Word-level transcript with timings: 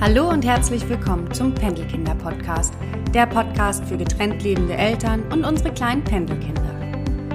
Hallo 0.00 0.30
und 0.30 0.46
herzlich 0.46 0.88
willkommen 0.88 1.30
zum 1.30 1.54
Pendelkinder 1.54 2.14
Podcast, 2.14 2.72
der 3.12 3.26
Podcast 3.26 3.84
für 3.84 3.98
getrennt 3.98 4.42
lebende 4.42 4.74
Eltern 4.74 5.22
und 5.30 5.44
unsere 5.44 5.74
kleinen 5.74 6.02
Pendelkinder. 6.02 6.62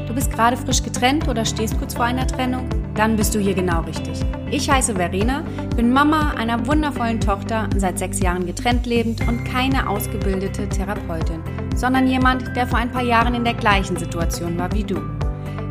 Du 0.08 0.16
bist 0.16 0.32
gerade 0.32 0.58
frisch 0.58 0.82
getrennt 0.82 1.28
oder 1.28 1.46
stehst 1.46 1.78
kurz 1.78 1.94
vor 1.94 2.06
einer 2.06 2.26
Trennung? 2.26 2.68
Dann 2.96 3.18
bist 3.18 3.36
du 3.36 3.40
hier 3.40 3.54
genau 3.54 3.82
richtig. 3.82 4.20
Ich 4.50 4.68
heiße 4.68 4.96
Verena, 4.96 5.44
bin 5.76 5.94
Mama 5.94 6.32
einer 6.40 6.66
wundervollen 6.66 7.22
Tochter, 7.22 7.70
seit 7.78 8.00
sechs 8.00 8.20
Jahren 8.20 8.48
getrennt 8.48 8.88
lebend 8.88 9.28
und 9.28 9.46
keine 9.46 9.88
ausgebildete 9.88 10.68
Therapeutin, 10.68 11.44
sondern 11.76 12.08
jemand, 12.08 12.58
der 12.58 12.66
vor 12.66 12.80
ein 12.80 12.92
paar 12.92 13.04
Jahren 13.04 13.36
in 13.36 13.44
der 13.44 13.54
gleichen 13.54 13.96
Situation 13.96 14.58
war 14.58 14.74
wie 14.74 14.84
du. 14.84 15.00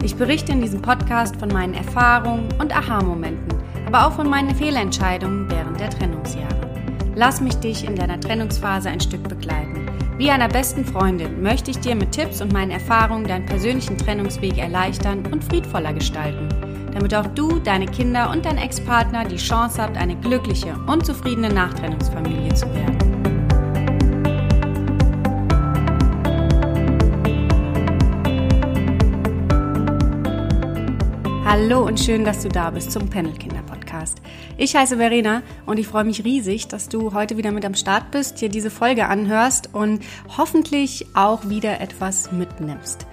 Ich 0.05 0.15
berichte 0.15 0.53
in 0.53 0.63
diesem 0.63 0.81
Podcast 0.81 1.35
von 1.41 1.49
meinen 1.49 1.75
Erfahrungen 1.75 2.47
und 2.61 2.73
Aha-Momenten, 2.77 3.59
aber 3.85 4.07
auch 4.07 4.13
von 4.13 4.31
meinen 4.31 4.55
Fehlentscheidungen 4.55 5.51
während 5.51 5.81
der 5.81 5.91
Trennungsjahre. 5.91 6.64
Lass 7.17 7.41
mich 7.41 7.55
dich 7.57 7.85
in 7.85 7.95
deiner 7.95 8.19
Trennungsphase 8.19 8.89
ein 8.91 8.99
Stück 8.99 9.29
begleiten. 9.29 9.87
Wie 10.19 10.31
einer 10.31 10.49
besten 10.49 10.85
Freundin 10.85 11.43
möchte 11.43 11.71
ich 11.71 11.79
dir 11.79 11.95
mit 11.95 12.11
Tipps 12.11 12.41
und 12.41 12.53
meinen 12.53 12.73
Erfahrungen 12.73 13.25
deinen 13.25 13.47
persönlichen 13.47 13.97
Trennungsweg 13.97 14.59
erleichtern 14.59 15.25
und 15.31 15.45
friedvoller 15.45 15.93
gestalten, 15.93 16.49
damit 16.93 17.15
auch 17.15 17.27
du, 17.29 17.61
deine 17.61 17.87
Kinder 17.87 18.31
und 18.31 18.45
dein 18.45 18.59
Ex-Partner 18.59 19.25
die 19.27 19.37
Chance 19.37 19.81
habt, 19.81 19.97
eine 19.97 20.17
glückliche 20.17 20.75
und 20.89 21.07
zufriedene 21.07 21.51
Nachtrennungsfamilie 21.51 22.53
zu 22.53 22.67
werden. 22.75 22.99
Hallo 31.45 31.87
und 31.87 32.01
schön, 32.01 32.25
dass 32.25 32.43
du 32.43 32.49
da 32.49 32.71
bist 32.71 32.91
zum 32.91 33.09
Pendelkinder 33.09 33.54
Podcast. 34.05 34.21
Ich 34.57 34.77
heiße 34.77 34.97
Verena 34.97 35.43
und 35.67 35.79
ich 35.79 35.87
freue 35.87 36.05
mich 36.05 36.25
riesig, 36.25 36.69
dass 36.69 36.89
du 36.89 37.15
heute 37.15 37.37
wieder 37.37 37.53
mit 37.53 37.65
am 37.65 37.75
Start 37.75 38.11
bist, 38.11 38.41
dir 38.41 38.49
diese 38.49 38.71
Folge 38.71 39.09
anhörst 39.09 39.71
und 39.73 40.03
hoffentlich 40.37 41.07
auch 41.15 41.49
wieder 41.49 41.81
etwas 41.81 42.31
mitnimmst. 42.33 43.07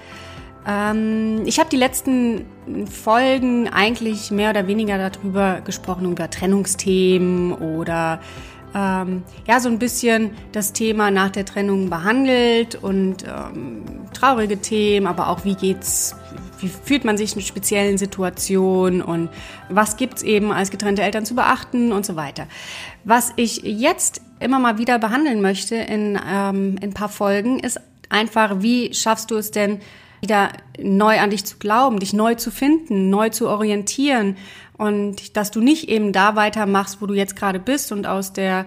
Ähm, 0.67 1.42
ich 1.45 1.59
habe 1.59 1.69
die 1.69 1.78
letzten 1.78 2.45
Folgen 2.86 3.67
eigentlich 3.69 4.31
mehr 4.31 4.52
oder 4.52 4.67
weniger 4.67 5.09
darüber 5.09 5.62
gesprochen, 5.62 6.12
über 6.12 6.30
Trennungsthemen 6.30 7.53
oder 7.53 8.19
ähm, 8.75 9.23
ja, 9.47 9.59
so 9.59 9.69
ein 9.69 9.80
bisschen 9.80 10.31
das 10.52 10.73
Thema 10.73 11.09
nach 11.09 11.30
der 11.30 11.45
Trennung 11.45 11.89
behandelt 11.89 12.75
und 12.75 13.23
ähm, 13.23 13.84
traurige 14.14 14.58
Themen, 14.62 15.08
aber 15.08 15.30
auch 15.30 15.44
wie 15.44 15.56
geht's, 15.56 16.16
wie 16.61 16.69
fühlt 16.69 17.05
man 17.05 17.17
sich 17.17 17.35
in 17.35 17.41
speziellen 17.41 17.97
Situationen 17.97 19.01
und 19.01 19.29
was 19.69 19.97
gibt's 19.97 20.23
eben 20.23 20.51
als 20.51 20.71
getrennte 20.71 21.01
Eltern 21.01 21.25
zu 21.25 21.35
beachten 21.35 21.91
und 21.91 22.05
so 22.05 22.15
weiter. 22.15 22.47
Was 23.03 23.33
ich 23.35 23.61
jetzt 23.63 24.21
immer 24.39 24.59
mal 24.59 24.77
wieder 24.77 24.99
behandeln 24.99 25.41
möchte 25.41 25.75
in, 25.75 26.19
ähm, 26.29 26.77
in 26.77 26.89
ein 26.89 26.93
paar 26.93 27.09
Folgen, 27.09 27.59
ist 27.59 27.79
einfach, 28.09 28.57
wie 28.61 28.93
schaffst 28.93 29.31
du 29.31 29.35
es 29.35 29.51
denn, 29.51 29.79
wieder 30.21 30.49
neu 30.79 31.19
an 31.19 31.31
dich 31.31 31.45
zu 31.45 31.57
glauben, 31.57 31.99
dich 31.99 32.13
neu 32.13 32.35
zu 32.35 32.51
finden, 32.51 33.09
neu 33.09 33.29
zu 33.29 33.47
orientieren 33.47 34.37
und 34.77 35.35
dass 35.35 35.51
du 35.51 35.61
nicht 35.61 35.89
eben 35.89 36.13
da 36.13 36.35
weitermachst, 36.35 37.01
wo 37.01 37.07
du 37.07 37.13
jetzt 37.13 37.35
gerade 37.35 37.59
bist 37.59 37.91
und 37.91 38.05
aus 38.05 38.31
der 38.33 38.65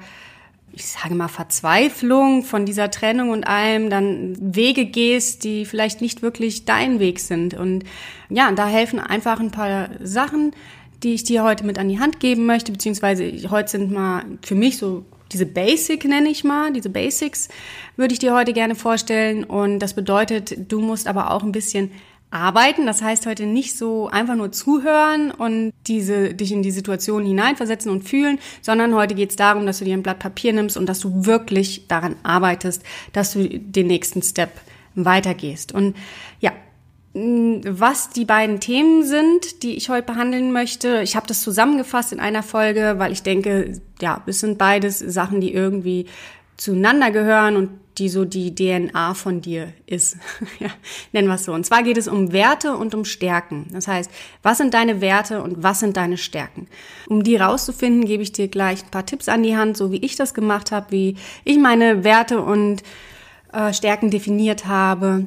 ich 0.76 0.86
sage 0.86 1.14
mal, 1.14 1.28
Verzweiflung 1.28 2.42
von 2.42 2.66
dieser 2.66 2.90
Trennung 2.90 3.30
und 3.30 3.46
allem 3.46 3.90
dann 3.90 4.36
Wege 4.40 4.86
gehst, 4.86 5.44
die 5.44 5.64
vielleicht 5.64 6.00
nicht 6.00 6.22
wirklich 6.22 6.64
dein 6.64 6.98
Weg 6.98 7.20
sind. 7.20 7.54
Und 7.54 7.84
ja, 8.28 8.50
da 8.52 8.66
helfen 8.66 8.98
einfach 8.98 9.40
ein 9.40 9.50
paar 9.50 9.90
Sachen, 10.02 10.52
die 11.02 11.14
ich 11.14 11.24
dir 11.24 11.44
heute 11.44 11.64
mit 11.64 11.78
an 11.78 11.88
die 11.88 12.00
Hand 12.00 12.18
geben 12.18 12.46
möchte, 12.46 12.72
beziehungsweise 12.72 13.30
heute 13.50 13.70
sind 13.70 13.92
mal 13.92 14.24
für 14.42 14.54
mich 14.54 14.78
so 14.78 15.04
diese 15.32 15.46
Basic 15.46 16.04
nenne 16.04 16.28
ich 16.28 16.44
mal, 16.44 16.72
diese 16.72 16.90
Basics 16.90 17.48
würde 17.96 18.12
ich 18.12 18.20
dir 18.20 18.34
heute 18.34 18.52
gerne 18.52 18.74
vorstellen. 18.74 19.42
Und 19.42 19.80
das 19.80 19.94
bedeutet, 19.94 20.70
du 20.70 20.80
musst 20.80 21.08
aber 21.08 21.32
auch 21.32 21.42
ein 21.42 21.52
bisschen 21.52 21.90
arbeiten. 22.34 22.86
Das 22.86 23.00
heißt 23.00 23.26
heute 23.26 23.46
nicht 23.46 23.76
so 23.76 24.08
einfach 24.08 24.34
nur 24.34 24.52
zuhören 24.52 25.30
und 25.30 25.72
diese, 25.86 26.34
dich 26.34 26.52
in 26.52 26.62
die 26.62 26.70
Situation 26.70 27.24
hineinversetzen 27.24 27.90
und 27.90 28.02
fühlen, 28.02 28.38
sondern 28.60 28.94
heute 28.94 29.14
geht 29.14 29.30
es 29.30 29.36
darum, 29.36 29.66
dass 29.66 29.78
du 29.78 29.84
dir 29.84 29.94
ein 29.94 30.02
Blatt 30.02 30.18
Papier 30.18 30.52
nimmst 30.52 30.76
und 30.76 30.86
dass 30.86 31.00
du 31.00 31.26
wirklich 31.26 31.86
daran 31.86 32.16
arbeitest, 32.22 32.82
dass 33.12 33.32
du 33.32 33.48
den 33.48 33.86
nächsten 33.86 34.22
Step 34.22 34.50
weitergehst. 34.94 35.72
Und 35.72 35.96
ja, 36.40 36.52
was 37.14 38.10
die 38.10 38.24
beiden 38.24 38.58
Themen 38.58 39.04
sind, 39.04 39.62
die 39.62 39.76
ich 39.76 39.88
heute 39.88 40.04
behandeln 40.04 40.50
möchte. 40.50 41.00
Ich 41.02 41.14
habe 41.14 41.28
das 41.28 41.42
zusammengefasst 41.42 42.12
in 42.12 42.18
einer 42.18 42.42
Folge, 42.42 42.94
weil 42.98 43.12
ich 43.12 43.22
denke, 43.22 43.80
ja, 44.00 44.20
es 44.26 44.40
sind 44.40 44.58
beides 44.58 44.98
Sachen, 44.98 45.40
die 45.40 45.54
irgendwie 45.54 46.06
zueinander 46.56 47.12
gehören 47.12 47.56
und 47.56 47.70
die 47.98 48.08
so 48.08 48.24
die 48.24 48.54
DNA 48.54 49.14
von 49.14 49.40
dir 49.40 49.72
ist. 49.86 50.16
ja, 50.58 50.68
nennen 51.12 51.28
wir 51.28 51.34
es 51.34 51.44
so. 51.44 51.52
Und 51.52 51.64
zwar 51.64 51.82
geht 51.82 51.96
es 51.96 52.08
um 52.08 52.32
Werte 52.32 52.76
und 52.76 52.94
um 52.94 53.04
Stärken. 53.04 53.66
Das 53.72 53.88
heißt, 53.88 54.10
was 54.42 54.58
sind 54.58 54.74
deine 54.74 55.00
Werte 55.00 55.42
und 55.42 55.62
was 55.62 55.80
sind 55.80 55.96
deine 55.96 56.16
Stärken? 56.16 56.66
Um 57.08 57.22
die 57.22 57.36
rauszufinden, 57.36 58.04
gebe 58.04 58.22
ich 58.22 58.32
dir 58.32 58.48
gleich 58.48 58.84
ein 58.84 58.90
paar 58.90 59.06
Tipps 59.06 59.28
an 59.28 59.42
die 59.42 59.56
Hand, 59.56 59.76
so 59.76 59.92
wie 59.92 59.98
ich 59.98 60.16
das 60.16 60.34
gemacht 60.34 60.72
habe, 60.72 60.86
wie 60.90 61.16
ich 61.44 61.58
meine 61.58 62.04
Werte 62.04 62.40
und 62.40 62.82
äh, 63.52 63.72
Stärken 63.72 64.10
definiert 64.10 64.66
habe. 64.66 65.26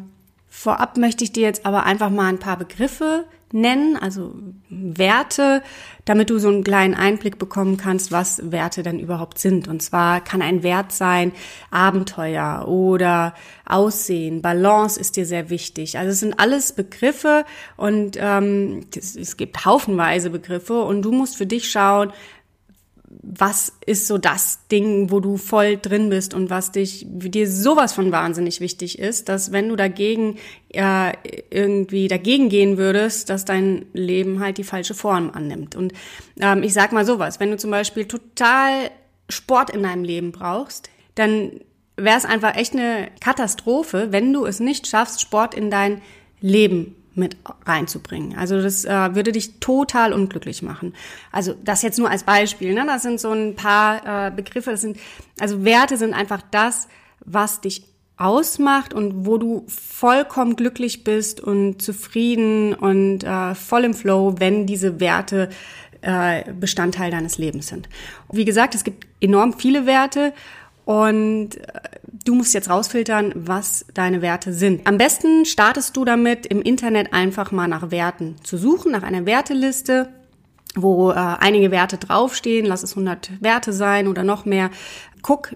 Vorab 0.50 0.97
möchte 0.97 1.23
ich 1.23 1.31
dir 1.31 1.44
jetzt 1.44 1.66
aber 1.66 1.85
einfach 1.85 2.09
mal 2.09 2.27
ein 2.27 2.39
paar 2.39 2.57
Begriffe 2.57 3.25
nennen, 3.52 3.97
also 3.97 4.35
Werte, 4.69 5.63
damit 6.06 6.30
du 6.30 6.40
so 6.40 6.50
einen 6.50 6.63
kleinen 6.63 6.94
Einblick 6.94 7.38
bekommen 7.38 7.78
kannst, 7.78 8.12
was 8.12 8.52
Werte 8.52 8.84
denn 8.84 9.00
überhaupt 9.00 9.40
sind. 9.40 9.68
Und 9.68 9.81
zwar 9.81 10.22
kann 10.22 10.41
ein 10.41 10.63
Wert 10.63 10.91
sein 10.91 11.31
Abenteuer 11.72 12.68
oder 12.68 13.34
Aussehen, 13.66 14.41
Balance 14.41 15.00
ist 15.00 15.18
dir 15.18 15.25
sehr 15.25 15.50
wichtig. 15.50 15.97
Also 15.97 16.12
es 16.12 16.19
sind 16.19 16.40
alles 16.40 16.72
Begriffe 16.74 17.46
und 17.75 18.18
ähm, 18.19 18.86
es 18.96 19.36
gibt 19.38 19.66
haufenweise 19.66 20.30
Begriffe 20.30 20.81
und 20.81 21.02
du 21.02 21.12
musst 21.12 21.36
für 21.36 21.46
dich 21.46 21.69
schauen, 21.69 22.13
was 23.09 23.72
ist 23.85 24.07
so 24.07 24.18
das 24.18 24.68
Ding, 24.68 25.12
wo 25.12 25.19
du 25.19 25.38
voll 25.38 25.78
drin 25.78 26.09
bist 26.09 26.34
und 26.34 26.50
was 26.50 26.73
dich, 26.73 27.06
dir 27.07 27.50
sowas 27.50 27.94
von 27.94 28.12
wahnsinnig 28.12 28.59
wichtig 28.59 29.00
ist, 29.00 29.29
dass 29.29 29.53
wenn 29.53 29.69
du 29.69 29.78
dagegen 29.78 30.38
äh, 30.69 31.13
irgendwie 31.50 32.09
dagegen 32.09 32.50
gehen 32.50 32.78
würdest, 32.78 33.29
dass 33.29 33.45
dein 33.45 33.85
Leben 33.94 34.41
halt 34.41 34.57
die 34.57 34.66
falsche 34.66 34.94
Form 34.94 35.31
annimmt. 35.34 35.75
Und 35.75 35.94
ähm, 36.40 36.63
ich 36.63 36.73
sag 36.73 36.91
mal 36.91 37.06
sowas, 37.06 37.40
wenn 37.40 37.51
du 37.51 37.57
zum 37.57 37.72
Beispiel 37.72 38.06
total 38.06 38.91
Sport 39.29 39.69
in 39.69 39.84
deinem 39.84 40.03
Leben 40.03 40.34
brauchst, 40.34 40.89
dann 41.16 41.51
wäre 41.95 42.18
es 42.18 42.25
einfach 42.25 42.56
echt 42.56 42.74
eine 42.74 43.09
Katastrophe, 43.22 44.12
wenn 44.12 44.34
du 44.34 44.45
es 44.45 44.59
nicht 44.59 44.85
schaffst, 44.85 45.22
Sport 45.22 45.56
in 45.56 45.72
dein 45.72 46.01
Leben 46.41 46.95
mit 47.17 47.38
reinzubringen. 47.66 48.38
Also 48.38 48.61
das 48.61 48.85
äh, 48.85 49.16
würde 49.16 49.31
dich 49.31 49.59
total 49.59 50.13
unglücklich 50.13 50.61
machen. 50.61 50.94
Also 51.31 51.55
das 51.63 51.81
jetzt 51.81 52.00
nur 52.00 52.09
als 52.09 52.23
Beispiel. 52.23 52.73
Ne? 52.73 52.85
Das 52.85 53.01
sind 53.01 53.19
so 53.19 53.31
ein 53.31 53.55
paar 53.55 54.28
äh, 54.28 54.31
Begriffe. 54.31 54.72
Das 54.72 54.81
sind 54.81 54.97
also 55.39 55.63
Werte 55.63 55.97
sind 55.97 56.13
einfach 56.13 56.41
das, 56.51 56.88
was 57.25 57.61
dich 57.61 57.83
ausmacht 58.17 58.94
und 58.94 59.25
wo 59.25 59.38
du 59.38 59.66
vollkommen 59.67 60.56
glücklich 60.56 61.03
bist 61.03 61.39
und 61.39 61.81
zufrieden 61.81 62.73
und 62.73 63.23
äh, 63.23 63.53
voll 63.53 63.83
im 63.83 63.94
Flow, 63.94 64.35
wenn 64.39 64.66
diese 64.66 65.00
Werte 65.00 65.50
äh, 66.01 66.51
Bestandteil 66.53 67.11
deines 67.11 67.38
Lebens 67.38 67.67
sind. 67.67 67.89
Wie 68.31 68.45
gesagt, 68.45 68.75
es 68.75 68.83
gibt 68.83 69.07
enorm 69.22 69.53
viele 69.53 69.85
Werte 69.85 70.33
und 70.88 71.58
äh, 71.58 71.81
du 72.24 72.34
musst 72.34 72.53
jetzt 72.53 72.70
rausfiltern, 72.70 73.34
was 73.36 73.86
deine 73.94 74.22
Werte 74.22 74.53
sind. 74.53 74.88
Am 74.88 74.98
besten 74.98 75.44
startest 75.44 75.98
du 75.98 76.06
damit, 76.06 76.46
im 76.46 76.62
Internet 76.62 77.12
einfach 77.12 77.52
mal 77.52 77.68
nach 77.68 77.92
Werten 77.92 78.38
zu 78.42 78.57
suchen, 78.57 78.94
nach 78.94 79.04
einer 79.04 79.25
Werteliste 79.25 80.10
wo 80.80 81.10
äh, 81.10 81.16
einige 81.16 81.72
Werte 81.72 81.98
draufstehen, 81.98 82.68
lass 82.68 82.84
es 82.84 82.92
100 82.92 83.42
Werte 83.42 83.74
sein 83.74 84.07
oder 84.07 84.24
noch 84.24 84.45
mehr. 84.45 84.69
Guck, 85.24 85.56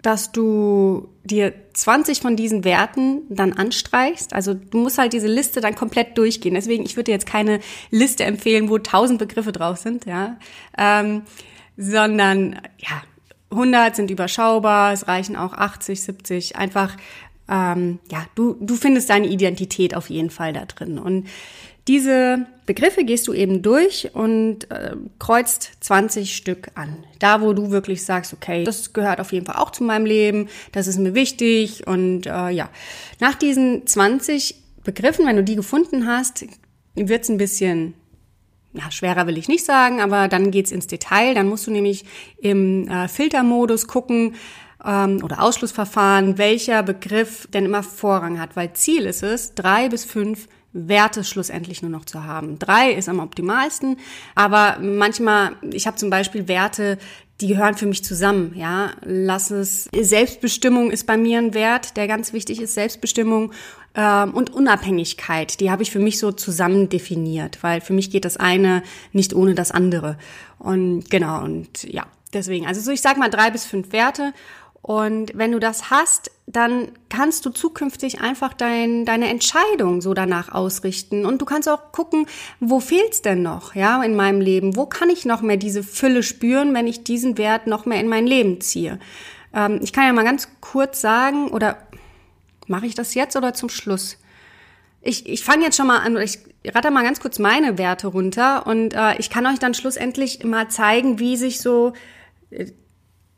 dass 0.00 0.32
du 0.32 1.08
dir 1.24 1.52
20 1.74 2.20
von 2.20 2.34
diesen 2.34 2.64
Werten 2.64 3.22
dann 3.28 3.52
anstreichst. 3.52 4.32
Also 4.32 4.54
du 4.54 4.78
musst 4.78 4.96
halt 4.96 5.12
diese 5.12 5.26
Liste 5.26 5.60
dann 5.60 5.74
komplett 5.74 6.16
durchgehen. 6.16 6.54
Deswegen, 6.54 6.84
ich 6.84 6.96
würde 6.96 7.04
dir 7.04 7.12
jetzt 7.12 7.26
keine 7.26 7.60
Liste 7.90 8.24
empfehlen, 8.24 8.70
wo 8.70 8.76
1000 8.76 9.18
Begriffe 9.18 9.52
drauf 9.52 9.76
sind, 9.76 10.06
ja, 10.06 10.38
ähm, 10.78 11.22
sondern 11.76 12.60
ja, 12.78 13.02
100 13.54 13.96
sind 13.96 14.10
überschaubar, 14.10 14.92
es 14.92 15.08
reichen 15.08 15.36
auch 15.36 15.52
80, 15.52 16.02
70. 16.02 16.56
Einfach, 16.56 16.96
ähm, 17.48 17.98
ja, 18.10 18.26
du, 18.34 18.56
du 18.60 18.76
findest 18.76 19.10
deine 19.10 19.26
Identität 19.26 19.94
auf 19.94 20.10
jeden 20.10 20.30
Fall 20.30 20.52
da 20.52 20.64
drin. 20.64 20.98
Und 20.98 21.26
diese 21.86 22.46
Begriffe 22.64 23.04
gehst 23.04 23.28
du 23.28 23.34
eben 23.34 23.60
durch 23.60 24.10
und 24.14 24.70
äh, 24.70 24.96
kreuzt 25.18 25.72
20 25.80 26.34
Stück 26.34 26.70
an. 26.74 27.04
Da, 27.18 27.42
wo 27.42 27.52
du 27.52 27.70
wirklich 27.70 28.04
sagst, 28.04 28.32
okay, 28.32 28.64
das 28.64 28.94
gehört 28.94 29.20
auf 29.20 29.32
jeden 29.32 29.44
Fall 29.44 29.56
auch 29.56 29.70
zu 29.70 29.84
meinem 29.84 30.06
Leben, 30.06 30.48
das 30.72 30.86
ist 30.86 30.98
mir 30.98 31.14
wichtig. 31.14 31.86
Und 31.86 32.26
äh, 32.26 32.50
ja, 32.50 32.70
nach 33.20 33.34
diesen 33.34 33.86
20 33.86 34.54
Begriffen, 34.82 35.26
wenn 35.26 35.36
du 35.36 35.44
die 35.44 35.56
gefunden 35.56 36.06
hast, 36.06 36.46
wird's 36.94 37.28
ein 37.28 37.38
bisschen 37.38 37.94
ja, 38.74 38.90
schwerer 38.90 39.26
will 39.26 39.38
ich 39.38 39.48
nicht 39.48 39.64
sagen, 39.64 40.00
aber 40.00 40.28
dann 40.28 40.50
geht's 40.50 40.72
ins 40.72 40.86
Detail. 40.86 41.34
Dann 41.34 41.48
musst 41.48 41.66
du 41.66 41.70
nämlich 41.70 42.04
im 42.38 42.88
äh, 42.88 43.08
Filtermodus 43.08 43.86
gucken 43.86 44.34
ähm, 44.84 45.20
oder 45.22 45.42
Ausschlussverfahren, 45.42 46.38
welcher 46.38 46.82
Begriff 46.82 47.48
denn 47.52 47.64
immer 47.64 47.82
Vorrang 47.82 48.40
hat. 48.40 48.56
Weil 48.56 48.72
Ziel 48.72 49.06
ist 49.06 49.22
es, 49.22 49.54
drei 49.54 49.88
bis 49.88 50.04
fünf 50.04 50.48
Werte 50.72 51.22
schlussendlich 51.22 51.82
nur 51.82 51.90
noch 51.90 52.04
zu 52.04 52.24
haben. 52.24 52.58
Drei 52.58 52.92
ist 52.92 53.08
am 53.08 53.20
optimalsten, 53.20 53.96
aber 54.34 54.78
manchmal, 54.80 55.52
ich 55.72 55.86
habe 55.86 55.96
zum 55.96 56.10
Beispiel 56.10 56.48
Werte, 56.48 56.98
die 57.40 57.46
gehören 57.46 57.74
für 57.74 57.86
mich 57.86 58.04
zusammen, 58.04 58.52
ja. 58.56 58.90
Lass 59.02 59.50
es, 59.50 59.88
Selbstbestimmung 59.96 60.90
ist 60.90 61.06
bei 61.06 61.16
mir 61.16 61.38
ein 61.38 61.54
Wert, 61.54 61.96
der 61.96 62.08
ganz 62.08 62.32
wichtig 62.32 62.60
ist, 62.60 62.74
Selbstbestimmung 62.74 63.52
und 63.96 64.52
Unabhängigkeit, 64.52 65.60
die 65.60 65.70
habe 65.70 65.82
ich 65.82 65.90
für 65.90 66.00
mich 66.00 66.18
so 66.18 66.32
zusammen 66.32 66.88
definiert, 66.88 67.62
weil 67.62 67.80
für 67.80 67.92
mich 67.92 68.10
geht 68.10 68.24
das 68.24 68.36
eine 68.36 68.82
nicht 69.12 69.34
ohne 69.34 69.54
das 69.54 69.70
andere. 69.70 70.18
Und 70.58 71.10
genau, 71.10 71.44
und 71.44 71.84
ja, 71.84 72.04
deswegen, 72.32 72.66
also 72.66 72.80
so 72.80 72.90
ich 72.90 73.00
sag 73.00 73.18
mal 73.18 73.30
drei 73.30 73.50
bis 73.50 73.64
fünf 73.64 73.92
Werte 73.92 74.32
und 74.84 75.32
wenn 75.34 75.50
du 75.50 75.60
das 75.60 75.88
hast, 75.88 76.30
dann 76.46 76.88
kannst 77.08 77.46
du 77.46 77.50
zukünftig 77.50 78.20
einfach 78.20 78.52
dein, 78.52 79.06
deine 79.06 79.30
Entscheidung 79.30 80.02
so 80.02 80.12
danach 80.12 80.52
ausrichten. 80.52 81.24
Und 81.24 81.40
du 81.40 81.46
kannst 81.46 81.70
auch 81.70 81.90
gucken, 81.90 82.26
wo 82.60 82.80
fehlt's 82.80 83.22
denn 83.22 83.42
noch, 83.42 83.74
ja, 83.74 84.02
in 84.02 84.14
meinem 84.14 84.42
Leben? 84.42 84.76
Wo 84.76 84.84
kann 84.84 85.08
ich 85.08 85.24
noch 85.24 85.40
mehr 85.40 85.56
diese 85.56 85.82
Fülle 85.82 86.22
spüren, 86.22 86.74
wenn 86.74 86.86
ich 86.86 87.02
diesen 87.02 87.38
Wert 87.38 87.66
noch 87.66 87.86
mehr 87.86 87.98
in 87.98 88.08
mein 88.08 88.26
Leben 88.26 88.60
ziehe? 88.60 88.98
Ähm, 89.54 89.80
ich 89.82 89.94
kann 89.94 90.04
ja 90.04 90.12
mal 90.12 90.22
ganz 90.22 90.48
kurz 90.60 91.00
sagen, 91.00 91.48
oder 91.48 91.78
mache 92.66 92.86
ich 92.86 92.94
das 92.94 93.14
jetzt 93.14 93.36
oder 93.36 93.54
zum 93.54 93.68
Schluss? 93.68 94.18
Ich, 95.00 95.28
ich 95.28 95.44
fange 95.44 95.64
jetzt 95.64 95.76
schon 95.76 95.86
mal 95.86 95.98
an, 95.98 96.16
ich 96.16 96.38
ratter 96.66 96.90
mal 96.90 97.02
ganz 97.02 97.20
kurz 97.20 97.38
meine 97.38 97.76
Werte 97.76 98.06
runter 98.06 98.66
und 98.66 98.94
äh, 98.94 99.18
ich 99.18 99.28
kann 99.28 99.46
euch 99.46 99.58
dann 99.58 99.74
schlussendlich 99.74 100.44
mal 100.44 100.68
zeigen, 100.68 101.18
wie 101.18 101.36
sich 101.36 101.60
so 101.60 101.92
äh, 102.50 102.66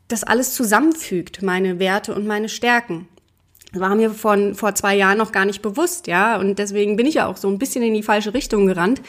das 0.07 0.23
alles 0.23 0.53
zusammenfügt, 0.53 1.41
meine 1.41 1.79
Werte 1.79 2.15
und 2.15 2.25
meine 2.25 2.47
Stärken. 2.47 3.07
Das 3.73 3.81
war 3.81 3.95
mir 3.95 4.11
von, 4.11 4.55
vor 4.55 4.75
zwei 4.75 4.95
Jahren 4.95 5.17
noch 5.17 5.33
gar 5.33 5.43
nicht 5.43 5.61
bewusst, 5.61 6.07
ja, 6.07 6.37
und 6.37 6.57
deswegen 6.57 6.95
bin 6.95 7.05
ich 7.05 7.15
ja 7.15 7.27
auch 7.27 7.35
so 7.35 7.49
ein 7.49 7.59
bisschen 7.59 7.83
in 7.83 7.93
die 7.93 8.03
falsche 8.03 8.33
Richtung 8.33 8.65
gerannt. 8.65 9.01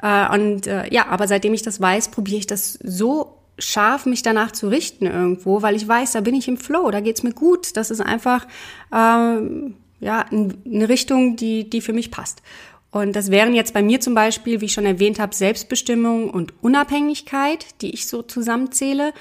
Äh, 0.00 0.32
und 0.32 0.68
äh, 0.68 0.92
ja, 0.92 1.06
aber 1.08 1.26
seitdem 1.26 1.54
ich 1.54 1.62
das 1.62 1.80
weiß, 1.80 2.12
probiere 2.12 2.38
ich 2.38 2.46
das 2.46 2.74
so 2.74 3.35
scharf, 3.58 4.06
mich 4.06 4.22
danach 4.22 4.52
zu 4.52 4.68
richten 4.68 5.06
irgendwo, 5.06 5.62
weil 5.62 5.76
ich 5.76 5.86
weiß, 5.86 6.12
da 6.12 6.20
bin 6.20 6.34
ich 6.34 6.48
im 6.48 6.58
Flow, 6.58 6.90
da 6.90 7.00
geht's 7.00 7.22
mir 7.22 7.32
gut. 7.32 7.76
Das 7.76 7.90
ist 7.90 8.00
einfach 8.00 8.46
ähm, 8.92 9.74
ja 10.00 10.24
eine 10.30 10.88
Richtung, 10.88 11.36
die 11.36 11.68
die 11.68 11.80
für 11.80 11.92
mich 11.92 12.10
passt. 12.10 12.42
Und 12.90 13.14
das 13.14 13.30
wären 13.30 13.54
jetzt 13.54 13.74
bei 13.74 13.82
mir 13.82 14.00
zum 14.00 14.14
Beispiel, 14.14 14.60
wie 14.60 14.66
ich 14.66 14.72
schon 14.72 14.86
erwähnt 14.86 15.18
habe, 15.18 15.34
Selbstbestimmung 15.34 16.30
und 16.30 16.54
Unabhängigkeit, 16.62 17.66
die 17.82 17.90
ich 17.90 18.06
so 18.06 18.22
zusammenzähle. 18.22 19.12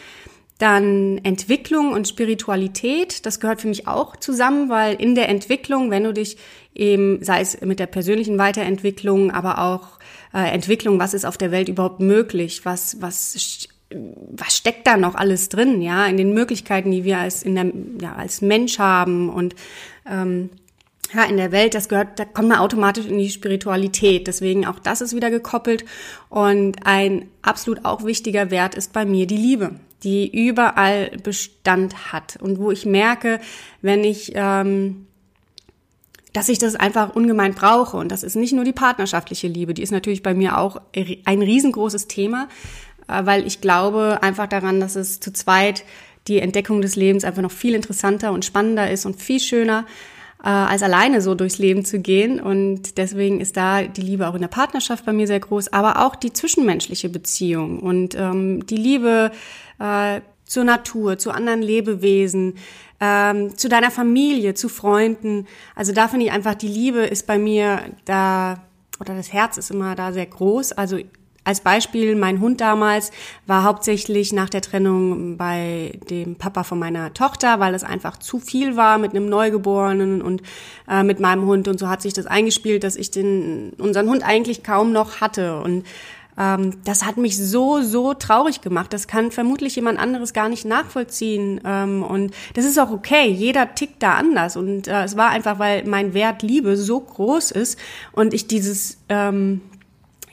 Dann 0.60 1.20
Entwicklung 1.24 1.92
und 1.92 2.08
Spiritualität, 2.08 3.26
das 3.26 3.42
gehört 3.42 3.60
für 3.60 3.68
mich 3.68 3.90
auch 3.90 4.16
zusammen, 4.16 4.70
weil 4.70 4.96
in 4.96 5.14
der 5.14 5.28
Entwicklung, 5.28 5.92
wenn 5.92 6.06
du 6.06 6.14
dich 6.14 6.38
eben, 6.74 7.22
sei 7.22 7.42
es 7.42 7.60
mit 7.60 7.80
der 7.80 7.88
persönlichen 7.88 8.38
Weiterentwicklung, 8.38 9.32
aber 9.32 9.60
auch 9.60 10.00
äh, 10.34 10.54
Entwicklung, 10.54 10.98
was 10.98 11.14
ist 11.14 11.26
auf 11.26 11.38
der 11.38 11.52
Welt 11.52 11.68
überhaupt 11.68 12.00
möglich, 12.00 12.64
was, 12.64 13.02
was, 13.02 13.65
was 14.32 14.58
steckt 14.58 14.88
da 14.88 14.98
noch 14.98 15.16
alles 15.16 15.50
drin, 15.50 15.82
ja, 15.82 16.06
in 16.08 16.18
den 16.18 16.34
Möglichkeiten, 16.34 16.92
die 16.92 17.04
wir 17.04 17.20
als, 17.20 17.44
in 17.44 17.56
der, 17.56 17.72
ja, 18.02 18.16
als 18.16 18.42
Mensch 18.42 18.80
haben 18.80 19.30
und 19.30 19.56
ähm, 20.10 20.50
ja, 21.14 21.24
in 21.24 21.38
der 21.38 21.52
Welt, 21.52 21.76
das 21.76 21.88
gehört, 21.88 22.20
da 22.20 22.26
kommt 22.26 22.50
man 22.50 22.58
automatisch 22.58 23.06
in 23.06 23.18
die 23.18 23.30
Spiritualität. 23.30 24.28
Deswegen 24.28 24.66
auch 24.66 24.80
das 24.80 25.02
ist 25.02 25.16
wieder 25.16 25.30
gekoppelt. 25.30 25.86
Und 26.30 26.86
ein 26.86 27.30
absolut 27.44 27.86
auch 27.86 28.04
wichtiger 28.04 28.50
Wert 28.50 28.74
ist 28.74 28.92
bei 28.92 29.06
mir 29.06 29.28
die 29.28 29.38
Liebe 29.38 29.76
die 30.06 30.30
überall 30.48 31.12
Bestand 31.24 32.14
hat 32.14 32.38
und 32.40 32.60
wo 32.60 32.72
ich 32.72 32.86
merke, 32.86 33.40
wenn 33.82 34.04
ich, 34.04 34.32
ähm, 34.36 35.08
dass 36.32 36.48
ich 36.48 36.60
das 36.60 36.76
einfach 36.76 37.16
ungemein 37.16 37.56
brauche. 37.56 37.98
Und 37.98 38.12
das 38.12 38.24
ist 38.24 38.36
nicht 38.36 38.54
nur 38.54 38.64
die 38.64 38.72
partnerschaftliche 38.72 39.48
Liebe, 39.48 39.74
die 39.74 39.82
ist 39.82 39.92
natürlich 39.92 40.22
bei 40.22 40.34
mir 40.34 40.58
auch 40.58 40.80
ein 40.94 41.42
riesengroßes 41.42 42.08
Thema, 42.08 42.48
weil 43.07 43.46
ich 43.46 43.62
glaube 43.62 44.19
einfach 44.22 44.48
daran, 44.48 44.80
dass 44.80 44.96
es 44.96 45.19
zu 45.19 45.31
zweit 45.34 45.84
die 46.28 46.40
Entdeckung 46.40 46.81
des 46.81 46.96
Lebens 46.96 47.24
einfach 47.24 47.42
noch 47.42 47.52
viel 47.52 47.75
interessanter 47.75 48.31
und 48.31 48.46
spannender 48.46 48.90
ist 48.90 49.06
und 49.06 49.22
viel 49.22 49.40
schöner 49.40 49.86
äh, 50.44 50.50
als 50.50 50.84
alleine 50.84 51.22
so 51.22 51.36
durchs 51.36 51.57
Leben 51.57 51.86
zu 51.86 52.00
gehen. 52.00 52.40
Und 52.40 52.98
deswegen 52.98 53.42
ist 53.42 53.57
da 53.57 53.84
die 53.84 54.02
Liebe 54.02 54.28
auch 54.28 54.36
in 54.36 54.42
der 54.42 54.48
Partnerschaft 54.48 55.06
bei 55.06 55.13
mir 55.13 55.28
sehr 55.28 55.40
groß, 55.40 55.74
aber 55.74 56.06
auch 56.06 56.16
die 56.16 56.34
zwischenmenschliche 56.34 57.10
Beziehung 57.10 57.80
und 57.80 58.16
ähm, 58.16 58.66
die 58.66 58.78
Liebe 58.78 59.31
äh, 59.80 60.22
zur 60.46 60.63
Natur, 60.63 61.18
zu 61.18 61.31
anderen 61.31 61.62
Lebewesen, 61.62 62.56
ähm, 63.00 63.58
zu 63.58 63.68
deiner 63.68 63.92
Familie, 63.92 64.54
zu 64.54 64.69
Freunden. 64.69 65.48
Also 65.75 65.92
da 65.92 66.08
finde 66.08 66.28
ich 66.28 66.31
einfach, 66.31 66.56
die 66.56 66.68
Liebe 66.68 67.01
ist 67.01 67.28
bei 67.28 67.38
mir 67.38 67.81
da, 68.06 68.63
oder 69.00 69.16
das 69.16 69.34
Herz 69.34 69.58
ist 69.58 69.72
immer 69.72 69.96
da 69.96 70.13
sehr 70.13 70.28
groß. 70.28 70.74
Also 70.74 71.00
als 71.46 71.62
Beispiel, 71.62 72.16
mein 72.16 72.42
Hund 72.42 72.60
damals 72.60 73.12
war 73.46 73.64
hauptsächlich 73.64 74.34
nach 74.34 74.50
der 74.50 74.62
Trennung 74.62 75.38
bei 75.38 76.00
dem 76.10 76.36
Papa 76.36 76.64
von 76.64 76.80
meiner 76.80 77.14
Tochter, 77.14 77.60
weil 77.60 77.76
es 77.76 77.84
einfach 77.84 78.18
zu 78.18 78.40
viel 78.40 78.76
war 78.76 78.98
mit 78.98 79.12
einem 79.12 79.30
Neugeborenen 79.30 80.24
und 80.24 80.42
äh, 80.90 81.04
mit 81.04 81.20
meinem 81.20 81.46
Hund. 81.46 81.68
Und 81.68 81.80
so 81.80 81.88
hat 81.88 82.02
sich 82.02 82.14
das 82.14 82.26
eingespielt, 82.26 82.84
dass 82.84 82.96
ich 82.96 83.12
den, 83.12 83.74
unseren 83.78 84.10
Hund 84.10 84.24
eigentlich 84.24 84.64
kaum 84.64 84.92
noch 84.92 85.22
hatte. 85.22 85.62
Und 85.62 85.86
ähm, 86.38 86.78
das 86.84 87.06
hat 87.06 87.18
mich 87.18 87.38
so, 87.38 87.82
so 87.82 88.16
traurig 88.16 88.62
gemacht. 88.62 88.92
Das 88.92 89.08
kann 89.08 89.32
vermutlich 89.32 89.76
jemand 89.76 90.00
anderes 90.00 90.34
gar 90.34 90.50
nicht 90.50 90.66
nachvollziehen. 90.66 91.62
Ähm, 91.64 92.04
und 92.04 92.34
das 92.56 92.66
ist 92.66 92.80
auch 92.80 92.90
okay. 92.90 93.30
Jeder 93.30 93.76
tickt 93.76 94.02
da 94.02 94.16
anders. 94.16 94.58
Und 94.58 94.88
äh, 94.88 95.04
es 95.04 95.16
war 95.16 95.30
einfach, 95.30 95.60
weil 95.60 95.86
mein 95.86 96.16
Wert 96.16 96.42
Liebe 96.42 96.76
so 96.76 97.00
groß 97.00 97.52
ist 97.52 97.80
und 98.12 98.34
ich 98.34 98.48
dieses, 98.48 98.98
ähm, 99.10 99.62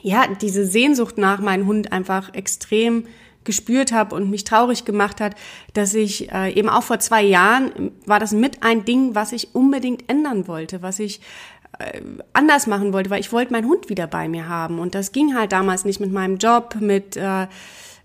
ja, 0.03 0.27
diese 0.27 0.65
Sehnsucht 0.65 1.17
nach 1.17 1.39
meinem 1.39 1.65
Hund 1.65 1.91
einfach 1.91 2.33
extrem 2.33 3.05
gespürt 3.45 3.91
habe 3.91 4.15
und 4.15 4.29
mich 4.29 4.43
traurig 4.43 4.85
gemacht 4.85 5.19
hat, 5.19 5.35
dass 5.73 5.93
ich 5.93 6.31
äh, 6.31 6.53
eben 6.53 6.69
auch 6.69 6.83
vor 6.83 6.99
zwei 6.99 7.23
Jahren 7.23 7.91
war 8.05 8.19
das 8.19 8.31
mit 8.33 8.63
ein 8.63 8.85
Ding, 8.85 9.15
was 9.15 9.31
ich 9.31 9.55
unbedingt 9.55 10.09
ändern 10.09 10.47
wollte, 10.47 10.81
was 10.81 10.99
ich 10.99 11.21
äh, 11.79 12.01
anders 12.33 12.67
machen 12.67 12.93
wollte, 12.93 13.09
weil 13.09 13.21
ich 13.21 13.31
wollte 13.31 13.51
meinen 13.51 13.67
Hund 13.67 13.89
wieder 13.89 14.07
bei 14.07 14.27
mir 14.27 14.47
haben. 14.47 14.79
Und 14.79 14.93
das 14.93 15.11
ging 15.11 15.35
halt 15.35 15.51
damals 15.51 15.85
nicht 15.85 15.99
mit 15.99 16.11
meinem 16.11 16.37
Job, 16.37 16.75
mit 16.79 17.17
äh, 17.17 17.47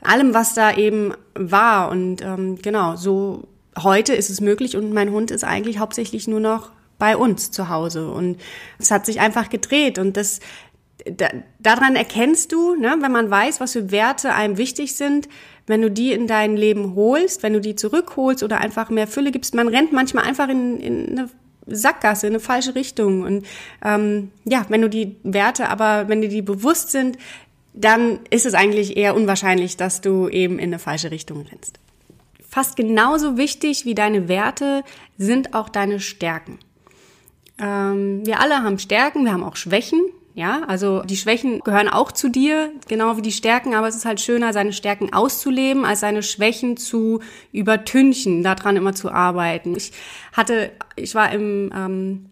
allem, 0.00 0.35
was 0.35 0.55
da 0.55 0.75
eben 0.75 1.14
war. 1.35 1.90
Und 1.90 2.23
ähm, 2.23 2.57
genau 2.62 2.97
so 2.97 3.49
heute 3.76 4.14
ist 4.14 4.31
es 4.31 4.40
möglich 4.40 4.76
und 4.76 4.93
mein 4.93 5.11
Hund 5.11 5.31
ist 5.31 5.45
eigentlich 5.45 5.78
hauptsächlich 5.78 6.26
nur 6.28 6.40
noch 6.40 6.71
bei 6.99 7.17
uns 7.17 7.50
zu 7.50 7.69
Hause. 7.69 8.11
Und 8.11 8.38
es 8.78 8.90
hat 8.90 9.07
sich 9.07 9.21
einfach 9.21 9.49
gedreht 9.50 9.99
und 9.99 10.17
das 10.17 10.40
da, 11.05 11.28
daran 11.59 11.97
erkennst 11.97 12.52
du, 12.52 12.75
ne, 12.75 12.97
wenn 13.00 13.12
man 13.12 13.31
weiß, 13.31 13.61
was 13.61 13.73
für 13.73 13.90
Werte 13.90 14.35
einem 14.35 14.57
wichtig 14.59 14.97
sind, 14.97 15.28
wenn 15.67 15.83
du 15.83 15.90
die 15.90 16.12
in 16.12 16.26
dein 16.26 16.57
Leben 16.57 16.95
holst, 16.95 17.43
wenn 17.43 17.52
du 17.52 17.61
die 17.61 17.76
zurückholst 17.76 18.43
oder 18.43 18.59
einfach 18.59 18.90
mehr 18.90 19.07
Fülle 19.07 19.31
gibst. 19.31 19.55
Man 19.55 19.69
rennt 19.69 19.93
manchmal 19.93 20.25
einfach 20.25 20.49
in, 20.49 20.78
in 20.81 21.11
eine 21.11 21.31
Sackgasse, 21.67 22.26
in 22.26 22.33
eine 22.33 22.40
falsche 22.40 22.75
Richtung. 22.75 23.23
Und 23.23 23.47
ähm, 23.85 24.31
ja, 24.45 24.64
wenn 24.69 24.83
du 24.83 24.88
die 24.88 25.17
Werte, 25.23 25.69
aber 25.69 26.09
wenn 26.09 26.23
dir 26.23 26.28
die 26.28 26.43
bewusst 26.43 26.90
sind, 26.90 27.19
dann 27.75 28.21
ist 28.31 28.47
es 28.47 28.55
eigentlich 28.55 28.97
eher 28.97 29.14
unwahrscheinlich, 29.14 29.76
dass 29.76 30.00
du 30.00 30.28
eben 30.28 30.59
in 30.59 30.71
eine 30.71 30.78
falsche 30.78 31.11
Richtung 31.11 31.43
rennst. 31.43 31.78
Fast 32.49 32.76
genauso 32.76 33.37
wichtig 33.37 33.85
wie 33.85 33.95
deine 33.95 34.26
Werte 34.26 34.83
sind 35.19 35.55
auch 35.55 35.69
deine 35.69 36.00
Stärken. 36.00 36.59
Ähm, 37.61 38.25
wir 38.25 38.40
alle 38.40 38.62
haben 38.62 38.78
Stärken, 38.78 39.25
wir 39.25 39.33
haben 39.33 39.45
auch 39.45 39.57
Schwächen. 39.57 40.00
Ja, 40.38 40.62
also 40.68 41.02
die 41.02 41.16
Schwächen 41.16 41.59
gehören 41.64 41.88
auch 41.88 42.12
zu 42.12 42.28
dir, 42.28 42.71
genau 42.87 43.16
wie 43.16 43.23
die 43.23 43.33
Stärken, 43.33 43.75
aber 43.75 43.88
es 43.88 43.97
ist 43.97 44.04
halt 44.04 44.21
schöner, 44.21 44.52
seine 44.52 44.73
Stärken 44.73 45.12
auszuleben, 45.12 45.85
als 45.85 45.99
seine 45.99 46.23
Schwächen 46.23 46.76
zu 46.76 47.18
übertünchen, 47.50 48.45
daran 48.45 48.76
immer 48.76 48.95
zu 48.95 49.11
arbeiten. 49.11 49.75
Ich 49.75 49.90
hatte, 50.33 50.71
ich 50.95 51.16
war 51.16 51.33
im 51.33 51.73
ähm, 51.75 52.26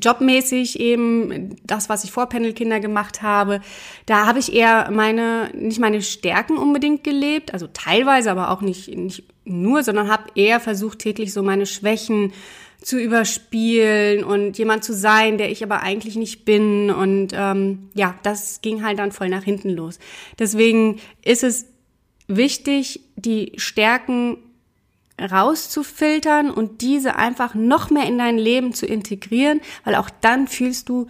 jobmäßig 0.00 0.78
eben 0.78 1.56
das, 1.64 1.88
was 1.88 2.04
ich 2.04 2.12
vor 2.12 2.28
Pendelkinder 2.28 2.78
gemacht 2.78 3.20
habe, 3.20 3.60
da 4.06 4.26
habe 4.26 4.38
ich 4.38 4.54
eher 4.54 4.88
meine, 4.92 5.50
nicht 5.52 5.80
meine 5.80 6.02
Stärken 6.02 6.56
unbedingt 6.56 7.02
gelebt, 7.02 7.52
also 7.52 7.66
teilweise, 7.66 8.30
aber 8.30 8.52
auch 8.52 8.60
nicht, 8.60 8.96
nicht 8.96 9.24
nur, 9.44 9.82
sondern 9.82 10.08
habe 10.08 10.30
eher 10.36 10.60
versucht, 10.60 11.00
täglich 11.00 11.32
so 11.32 11.42
meine 11.42 11.66
Schwächen 11.66 12.32
zu 12.80 12.98
überspielen 12.98 14.24
und 14.24 14.56
jemand 14.58 14.84
zu 14.84 14.94
sein, 14.94 15.38
der 15.38 15.50
ich 15.50 15.62
aber 15.62 15.82
eigentlich 15.82 16.16
nicht 16.16 16.44
bin. 16.44 16.90
Und 16.90 17.28
ähm, 17.34 17.90
ja, 17.94 18.14
das 18.22 18.60
ging 18.62 18.82
halt 18.82 18.98
dann 18.98 19.12
voll 19.12 19.28
nach 19.28 19.44
hinten 19.44 19.70
los. 19.70 19.98
Deswegen 20.38 20.98
ist 21.22 21.44
es 21.44 21.66
wichtig, 22.26 23.00
die 23.16 23.52
Stärken 23.56 24.38
rauszufiltern 25.20 26.50
und 26.50 26.80
diese 26.80 27.16
einfach 27.16 27.54
noch 27.54 27.90
mehr 27.90 28.06
in 28.06 28.16
dein 28.16 28.38
Leben 28.38 28.72
zu 28.72 28.86
integrieren, 28.86 29.60
weil 29.84 29.94
auch 29.94 30.08
dann 30.08 30.48
fühlst 30.48 30.88
du 30.88 31.08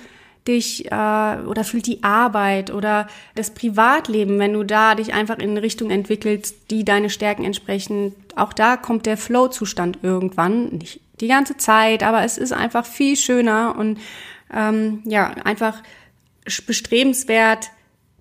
dich 0.49 0.87
äh, 0.87 0.89
oder 0.91 1.65
fühlt 1.65 1.87
die 1.87 2.03
Arbeit 2.03 2.73
oder 2.73 3.07
das 3.35 3.53
Privatleben, 3.53 4.39
wenn 4.39 4.55
du 4.55 4.65
da 4.65 4.95
dich 4.95 5.12
einfach 5.12 5.39
in 5.39 5.50
eine 5.50 5.62
Richtung 5.62 5.91
entwickelst, 5.91 6.71
die 6.71 6.85
deine 6.85 7.11
Stärken 7.11 7.45
entsprechen, 7.45 8.15
auch 8.37 8.53
da 8.53 8.77
kommt 8.77 9.07
der 9.07 9.17
Flow-Zustand 9.17 9.99
irgendwann, 10.03 10.69
nicht 10.71 11.00
die 11.21 11.29
ganze 11.29 11.57
Zeit, 11.57 12.03
aber 12.03 12.25
es 12.25 12.39
ist 12.39 12.53
einfach 12.53 12.87
viel 12.87 13.17
schöner 13.17 13.77
und 13.79 13.99
ähm, 14.53 15.03
ja, 15.05 15.29
einfach 15.45 15.83
bestrebenswert, 16.67 17.71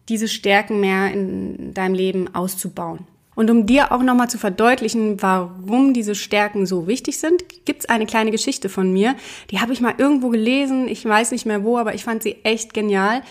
diese 0.10 0.28
Stärken 0.28 0.80
mehr 0.80 1.12
in 1.12 1.74
deinem 1.74 1.94
Leben 1.94 2.34
auszubauen. 2.34 3.08
Und 3.36 3.50
um 3.50 3.66
dir 3.66 3.94
auch 3.94 4.02
nochmal 4.02 4.30
zu 4.30 4.38
verdeutlichen, 4.38 5.22
warum 5.22 5.94
diese 5.94 6.14
Stärken 6.14 6.66
so 6.66 6.88
wichtig 6.88 7.20
sind, 7.20 7.46
gibt's 7.64 7.86
eine 7.86 8.06
kleine 8.06 8.32
Geschichte 8.32 8.68
von 8.68 8.92
mir. 8.92 9.16
Die 9.50 9.62
habe 9.62 9.72
ich 9.72 9.80
mal 9.80 9.94
irgendwo 9.98 10.28
gelesen, 10.28 10.90
ich 10.90 11.06
weiß 11.06 11.32
nicht 11.32 11.46
mehr 11.46 11.64
wo, 11.64 11.78
aber 11.78 11.96
ich 11.96 12.04
fand 12.04 12.22
sie 12.22 12.36
echt 12.44 12.74
genial. 12.74 13.22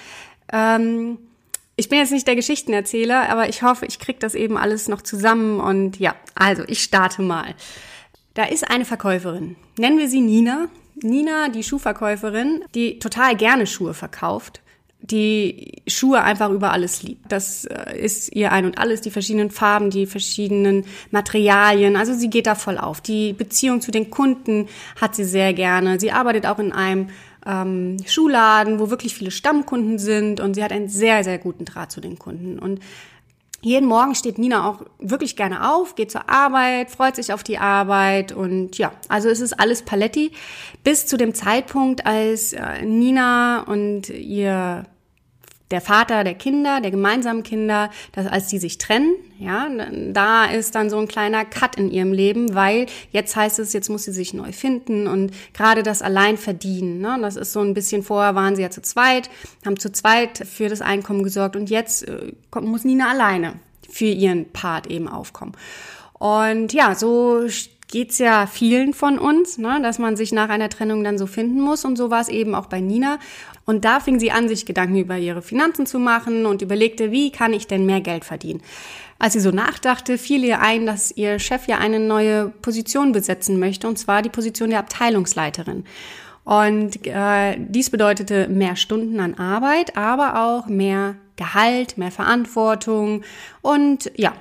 Ähm, 0.51 1.19
ich 1.77 1.91
bin 1.91 1.99
jetzt 1.99 2.13
nicht 2.13 2.27
der 2.27 2.37
Geschichtenerzähler, 2.37 3.29
aber 3.29 3.51
ich 3.51 3.63
hoffe, 3.63 3.85
ich 3.85 3.99
krieg 3.99 4.19
das 4.19 4.35
eben 4.35 4.57
alles 4.57 4.89
noch 4.89 5.03
zusammen. 5.03 5.61
Und 5.61 5.99
ja, 5.99 6.15
also 6.35 6.63
ich 6.67 6.83
starte 6.83 7.21
mal. 7.21 7.55
Da 8.38 8.45
ist 8.45 8.71
eine 8.71 8.85
Verkäuferin, 8.85 9.57
nennen 9.80 9.99
wir 9.99 10.09
sie 10.09 10.21
Nina. 10.21 10.68
Nina, 11.02 11.49
die 11.49 11.64
Schuhverkäuferin, 11.64 12.62
die 12.73 13.00
total 13.00 13.35
gerne 13.35 13.66
Schuhe 13.66 13.95
verkauft 13.95 14.62
die 15.00 15.80
Schuhe 15.87 16.23
einfach 16.23 16.50
über 16.50 16.73
alles 16.73 17.02
liebt. 17.02 17.30
Das 17.30 17.64
äh, 17.64 17.97
ist 17.97 18.35
ihr 18.35 18.50
ein 18.50 18.64
und 18.66 18.78
alles, 18.78 19.00
die 19.00 19.12
verschiedenen 19.12 19.50
Farben, 19.50 19.90
die 19.90 20.07
verschiedenen 20.07 20.85
Materialien. 21.12 21.97
Also 21.97 22.14
sie 22.14 22.28
geht 22.28 22.49
da 22.49 22.57
voll 22.57 22.78
auf. 22.78 23.00
Die 23.00 23.33
Beziehung 23.33 23.80
zu 23.80 23.92
den 23.92 24.11
Kunden 24.11 24.68
hat 25.00 25.14
sie 25.14 25.25
sehr 25.25 25.54
gerne. 25.54 26.00
Sie 26.00 26.11
arbeitet 26.11 26.47
auch 26.47 26.59
in 26.59 26.73
einem 26.73 27.11
ähm, 27.47 27.97
Schuhladen, 28.07 28.80
wo 28.80 28.90
wirklich 28.90 29.14
viele 29.14 29.30
Stammkunden 29.30 29.99
sind 29.99 30.40
und 30.40 30.54
sie 30.54 30.64
hat 30.64 30.73
einen 30.73 30.88
sehr, 30.88 31.23
sehr 31.23 31.38
guten 31.38 31.64
Draht 31.64 31.92
zu 31.92 32.00
den 32.00 32.18
Kunden. 32.18 32.59
Und 32.59 32.80
jeden 33.61 33.88
Morgen 33.88 34.15
steht 34.15 34.38
Nina 34.38 34.69
auch 34.69 34.83
wirklich 34.99 35.35
gerne 35.35 35.73
auf, 35.73 35.97
geht 35.97 36.12
zur 36.12 36.29
Arbeit, 36.29 36.91
freut 36.91 37.17
sich 37.17 37.33
auf 37.33 37.43
die 37.43 37.59
Arbeit 37.59 38.33
und 38.33 38.79
ja, 38.79 38.93
also 39.09 39.29
es 39.29 39.41
ist 39.41 39.59
alles 39.59 39.83
Paletti. 39.83 40.31
Bis 40.85 41.07
zu 41.07 41.17
dem 41.17 41.35
Zeitpunkt, 41.35 42.07
als 42.07 42.53
äh, 42.53 42.83
Nina 42.85 43.62
und 43.62 44.11
ihr 44.11 44.85
der 45.71 45.81
Vater 45.81 46.25
der 46.25 46.35
Kinder, 46.35 46.81
der 46.81 46.91
gemeinsamen 46.91 47.43
Kinder, 47.43 47.91
dass 48.13 48.27
als 48.27 48.47
die 48.49 48.59
sich 48.59 48.79
trennen, 48.79 49.15
ja, 49.39 49.69
da 50.13 50.47
ist 50.47 50.75
dann 50.75 50.91
so 50.91 50.99
ein 50.99 51.09
kleiner 51.09 51.45
Cut 51.45 51.77
in 51.77 51.91
ihrem 51.91 52.13
Leben, 52.13 52.55
weil 52.55 52.87
jetzt 53.13 53.37
heißt 53.37 53.59
es, 53.59 53.73
jetzt 53.73 53.89
muss 53.89 54.05
sie 54.05 54.13
sich 54.13 54.35
neu 54.35 54.53
finden 54.53 55.07
und 55.07 55.33
gerade 55.55 55.83
das 55.83 56.03
allein 56.03 56.37
verdienen, 56.37 57.01
ne, 57.01 57.19
das 57.21 57.37
ist 57.37 57.53
so 57.53 57.61
ein 57.61 57.75
bisschen 57.75 58.03
vorher 58.03 58.35
waren 58.35 58.57
sie 58.57 58.63
ja 58.63 58.71
zu 58.71 58.83
zweit, 58.83 59.31
haben 59.65 59.79
zu 59.79 59.93
zweit 59.93 60.39
für 60.39 60.69
das 60.69 60.81
Einkommen 60.81 61.23
gesorgt 61.23 61.55
und 61.55 61.71
jetzt 61.71 62.09
äh, 62.09 62.33
muss 62.61 62.85
Nina 62.85 63.11
alleine 63.11 63.55
für 63.89 64.07
ihren 64.07 64.51
Part 64.53 64.87
eben 64.89 65.09
aufkommen. 65.09 65.53
Und 66.19 66.73
ja, 66.73 66.95
so 66.95 67.47
geht's 67.89 68.19
ja 68.19 68.47
vielen 68.47 68.93
von 68.93 69.19
uns, 69.19 69.59
ne, 69.59 69.81
dass 69.83 69.99
man 69.99 70.17
sich 70.17 70.33
nach 70.33 70.49
einer 70.49 70.69
Trennung 70.69 71.03
dann 71.03 71.19
so 71.19 71.27
finden 71.27 71.61
muss. 71.61 71.85
Und 71.85 71.97
so 71.97 72.11
war 72.11 72.21
es 72.21 72.29
eben 72.29 72.55
auch 72.55 72.67
bei 72.67 72.81
Nina. 72.81 73.19
Und 73.69 73.85
da 73.85 74.01
fing 74.01 74.19
sie 74.19 74.31
an, 74.31 74.49
sich 74.49 74.65
Gedanken 74.65 74.97
über 74.97 75.19
ihre 75.19 75.43
Finanzen 75.43 75.85
zu 75.85 75.99
machen 75.99 76.47
und 76.47 76.63
überlegte, 76.63 77.13
wie 77.13 77.31
kann 77.31 77.53
ich 77.53 77.67
denn 77.67 77.85
mehr 77.85 78.01
Geld 78.01 78.25
verdienen. 78.25 78.63
Als 79.19 79.35
sie 79.35 79.41
so 79.41 79.51
nachdachte, 79.51 80.17
fiel 80.17 80.43
ihr 80.43 80.63
ein, 80.63 80.87
dass 80.87 81.15
ihr 81.15 81.39
Chef 81.39 81.67
ja 81.67 81.77
eine 81.77 82.01
neue 82.01 82.49
Position 82.49 83.13
besetzen 83.13 83.59
möchte, 83.59 83.87
und 83.87 83.99
zwar 83.99 84.23
die 84.23 84.31
Position 84.31 84.71
der 84.71 84.79
Abteilungsleiterin. 84.79 85.85
Und 86.45 87.07
äh, 87.07 87.59
dies 87.59 87.91
bedeutete 87.91 88.49
mehr 88.49 88.75
Stunden 88.75 89.21
an 89.21 89.35
Arbeit, 89.35 89.99
aber 89.99 90.43
auch 90.43 90.67
mehr 90.69 91.17
Gehalt, 91.38 91.97
mehr 91.97 92.11
Verantwortung 92.11 93.23
und 93.62 94.11
ja, 94.16 94.35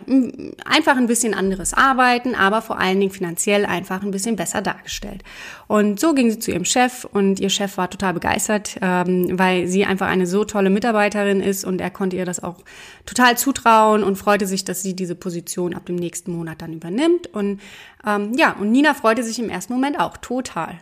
einfach 0.66 0.98
ein 0.98 1.08
bisschen 1.08 1.34
anderes 1.34 1.74
Arbeiten, 1.74 2.36
aber 2.36 2.62
vor 2.62 2.80
allen 2.80 3.00
Dingen 3.00 3.12
finanziell 3.12 3.66
einfach 3.66 4.02
ein 4.02 4.12
bisschen 4.12 4.36
besser 4.36 4.62
dargestellt. 4.62 5.24
Und 5.68 6.00
so 6.00 6.14
ging 6.14 6.30
sie 6.30 6.40
zu 6.40 6.52
ihrem 6.52 6.66
Chef 6.66 7.06
und 7.06 7.40
ihr 7.40 7.50
Chef 7.50 7.78
war 7.78 7.90
total 7.90 8.14
begeistert, 8.14 8.78
ähm, 8.82 9.40
weil 9.40 9.68
sie 9.68 9.86
einfach 9.86 10.08
eine 10.08 10.28
so 10.28 10.44
tolle 10.44 10.70
Mitarbeiterin 10.70 11.40
ist 11.40 11.64
und 11.64 11.80
er 11.80 11.92
konnte 11.92 12.18
ihr 12.18 12.26
das 12.26 12.44
auch 12.44 12.58
total 13.06 13.38
zutrauen 13.38 14.04
und 14.04 14.18
freute 14.18 14.48
sich, 14.48 14.66
dass 14.66 14.82
sie 14.82 14.96
diese 14.96 15.16
Position 15.16 15.74
ab 15.74 15.86
dem 15.86 15.96
nächsten 15.96 16.32
Monat 16.32 16.62
dann 16.62 16.74
übernimmt. 16.74 17.28
Und 17.28 17.62
ähm, 18.06 18.34
ja, 18.36 18.54
und 18.60 18.72
Nina 18.72 18.94
freute 18.94 19.24
sich 19.24 19.40
im 19.40 19.50
ersten 19.50 19.74
Moment 19.74 20.00
auch 20.00 20.18
total. 20.18 20.80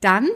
Dann 0.00 0.28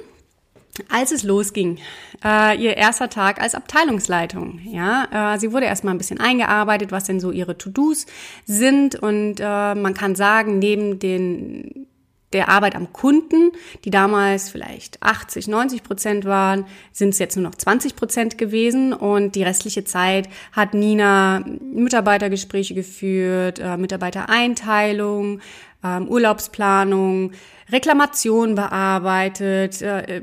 als 0.89 1.13
es 1.13 1.23
losging, 1.23 1.79
äh, 2.25 2.57
ihr 2.57 2.77
erster 2.77 3.09
Tag 3.09 3.41
als 3.41 3.55
Abteilungsleitung, 3.55 4.61
ja, 4.65 5.35
äh, 5.35 5.39
sie 5.39 5.53
wurde 5.53 5.67
erstmal 5.67 5.95
ein 5.95 5.99
bisschen 5.99 6.21
eingearbeitet, 6.21 6.93
was 6.93 7.05
denn 7.05 7.21
so 7.21 7.31
ihre 7.31 7.59
To-Dos 7.59 8.07
sind. 8.47 8.95
Und 8.97 9.41
äh, 9.41 9.75
man 9.75 9.95
kann 9.95 10.15
sagen, 10.15 10.59
neben 10.59 10.99
den 10.99 11.87
der 12.33 12.49
Arbeit 12.49 12.77
am 12.77 12.93
Kunden, 12.93 13.53
die 13.85 13.91
damals 13.91 14.51
vielleicht 14.51 15.03
80, 15.03 15.49
90 15.49 15.83
Prozent 15.83 16.25
waren, 16.25 16.67
sind 16.93 17.11
es 17.11 17.19
jetzt 17.19 17.37
nur 17.37 17.45
noch 17.45 17.55
20 17.55 17.97
Prozent 17.97 18.39
gewesen. 18.39 18.93
Und 18.93 19.35
die 19.35 19.43
restliche 19.43 19.85
Zeit 19.85 20.29
hat 20.53 20.75
Nina 20.75 21.43
Mitarbeitergespräche 21.73 22.75
geführt, 22.75 23.61
äh, 23.61 23.77
Mitarbeitereinteilung, 23.77 25.41
äh, 25.83 26.01
Urlaubsplanung, 26.01 27.33
Reklamation 27.71 28.55
bearbeitet, 28.55 29.83
äh, 29.83 30.23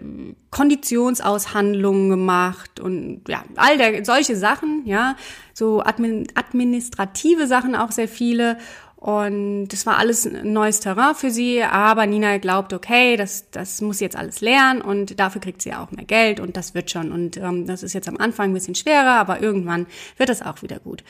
Konditionsaushandlungen 0.50 2.10
gemacht 2.10 2.80
und 2.80 3.22
ja, 3.28 3.44
all 3.56 3.78
der, 3.78 4.04
solche 4.06 4.36
Sachen, 4.36 4.84
ja, 4.86 5.16
so 5.54 5.82
admin, 5.82 6.28
administrative 6.36 7.48
Sachen 7.48 7.76
auch 7.76 7.92
sehr 7.92 8.08
viele. 8.08 8.58
Und 8.96 9.68
das 9.68 9.86
war 9.86 10.00
alles 10.00 10.26
ein 10.26 10.52
neues 10.54 10.80
Terrain 10.80 11.14
für 11.14 11.30
sie, 11.30 11.62
aber 11.62 12.08
Nina 12.08 12.40
glaubt, 12.40 12.74
okay, 12.74 13.18
das, 13.18 13.52
das 13.52 13.80
muss 13.82 14.00
jetzt 14.00 14.16
alles 14.16 14.42
lernen 14.42 14.82
und 14.82 15.20
dafür 15.20 15.42
kriegt 15.42 15.62
sie 15.62 15.76
auch 15.76 15.92
mehr 15.92 16.06
Geld 16.06 16.40
und 16.40 16.58
das 16.58 16.74
wird 16.74 16.90
schon. 16.90 17.12
Und 17.12 17.38
ähm, 17.38 17.68
das 17.68 17.84
ist 17.84 17.94
jetzt 17.94 18.08
am 18.08 18.18
Anfang 18.18 18.50
ein 18.50 18.54
bisschen 18.56 18.74
schwerer, 18.74 19.20
aber 19.20 19.42
irgendwann 19.44 19.86
wird 20.18 20.30
das 20.30 20.42
auch 20.42 20.64
wieder 20.64 20.80
gut. 20.80 21.04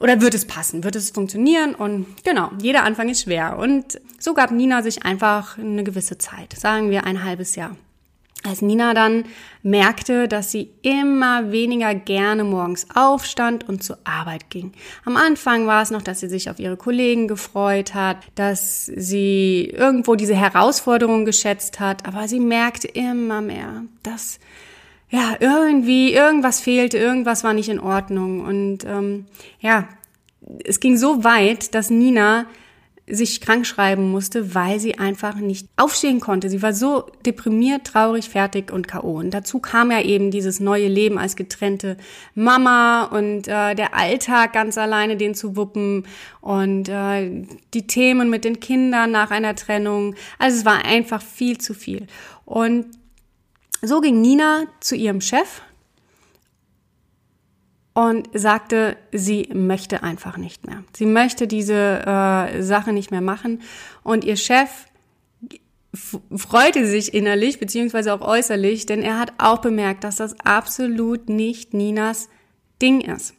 Oder 0.00 0.20
wird 0.20 0.34
es 0.34 0.46
passen? 0.46 0.82
Wird 0.84 0.96
es 0.96 1.10
funktionieren? 1.10 1.74
Und 1.74 2.06
genau, 2.24 2.50
jeder 2.60 2.84
Anfang 2.84 3.08
ist 3.08 3.22
schwer. 3.22 3.58
Und 3.58 4.00
so 4.18 4.34
gab 4.34 4.50
Nina 4.50 4.82
sich 4.82 5.04
einfach 5.04 5.58
eine 5.58 5.84
gewisse 5.84 6.18
Zeit, 6.18 6.54
sagen 6.54 6.90
wir 6.90 7.04
ein 7.04 7.22
halbes 7.24 7.54
Jahr. 7.54 7.76
Als 8.44 8.60
Nina 8.60 8.92
dann 8.92 9.24
merkte, 9.62 10.26
dass 10.26 10.50
sie 10.50 10.70
immer 10.82 11.52
weniger 11.52 11.94
gerne 11.94 12.42
morgens 12.42 12.88
aufstand 12.92 13.68
und 13.68 13.84
zur 13.84 13.98
Arbeit 14.02 14.50
ging. 14.50 14.72
Am 15.04 15.16
Anfang 15.16 15.68
war 15.68 15.80
es 15.82 15.92
noch, 15.92 16.02
dass 16.02 16.18
sie 16.18 16.28
sich 16.28 16.50
auf 16.50 16.58
ihre 16.58 16.76
Kollegen 16.76 17.28
gefreut 17.28 17.94
hat, 17.94 18.16
dass 18.34 18.86
sie 18.86 19.72
irgendwo 19.72 20.16
diese 20.16 20.34
Herausforderung 20.34 21.24
geschätzt 21.24 21.78
hat, 21.78 22.04
aber 22.04 22.26
sie 22.26 22.40
merkte 22.40 22.88
immer 22.88 23.42
mehr, 23.42 23.84
dass 24.02 24.40
ja, 25.12 25.36
irgendwie, 25.40 26.14
irgendwas 26.14 26.60
fehlte, 26.60 26.96
irgendwas 26.96 27.44
war 27.44 27.52
nicht 27.52 27.68
in 27.68 27.78
Ordnung. 27.78 28.40
Und 28.40 28.78
ähm, 28.86 29.26
ja, 29.60 29.86
es 30.64 30.80
ging 30.80 30.96
so 30.96 31.22
weit, 31.22 31.74
dass 31.74 31.90
Nina 31.90 32.46
sich 33.06 33.42
krank 33.42 33.66
schreiben 33.66 34.10
musste, 34.10 34.54
weil 34.54 34.80
sie 34.80 34.98
einfach 34.98 35.34
nicht 35.34 35.68
aufstehen 35.76 36.20
konnte. 36.20 36.48
Sie 36.48 36.62
war 36.62 36.72
so 36.72 37.04
deprimiert, 37.26 37.84
traurig, 37.88 38.30
fertig 38.30 38.72
und 38.72 38.88
K.O. 38.88 39.18
Und 39.18 39.32
dazu 39.32 39.58
kam 39.58 39.90
ja 39.90 40.00
eben 40.00 40.30
dieses 40.30 40.60
neue 40.60 40.88
Leben 40.88 41.18
als 41.18 41.36
getrennte 41.36 41.98
Mama 42.34 43.04
und 43.04 43.48
äh, 43.48 43.74
der 43.74 43.94
Alltag 43.94 44.54
ganz 44.54 44.78
alleine, 44.78 45.18
den 45.18 45.34
zu 45.34 45.56
wuppen 45.56 46.06
und 46.40 46.88
äh, 46.88 47.44
die 47.74 47.86
Themen 47.86 48.30
mit 48.30 48.46
den 48.46 48.60
Kindern 48.60 49.10
nach 49.10 49.30
einer 49.30 49.56
Trennung. 49.56 50.14
Also 50.38 50.60
es 50.60 50.64
war 50.64 50.86
einfach 50.86 51.20
viel 51.20 51.58
zu 51.58 51.74
viel. 51.74 52.06
Und 52.46 52.86
so 53.82 54.00
ging 54.00 54.20
Nina 54.20 54.64
zu 54.80 54.94
ihrem 54.94 55.20
Chef 55.20 55.62
und 57.94 58.28
sagte, 58.32 58.96
sie 59.12 59.48
möchte 59.52 60.02
einfach 60.02 60.38
nicht 60.38 60.66
mehr. 60.66 60.84
Sie 60.96 61.04
möchte 61.04 61.46
diese 61.46 62.06
äh, 62.06 62.62
Sache 62.62 62.92
nicht 62.92 63.10
mehr 63.10 63.20
machen. 63.20 63.60
Und 64.02 64.24
ihr 64.24 64.36
Chef 64.36 64.70
freute 66.34 66.86
sich 66.86 67.12
innerlich 67.12 67.58
beziehungsweise 67.58 68.14
auch 68.14 68.22
äußerlich, 68.22 68.86
denn 68.86 69.02
er 69.02 69.18
hat 69.18 69.34
auch 69.36 69.58
bemerkt, 69.58 70.04
dass 70.04 70.16
das 70.16 70.38
absolut 70.40 71.28
nicht 71.28 71.74
Ninas 71.74 72.30
Ding 72.80 73.02
ist. 73.02 73.34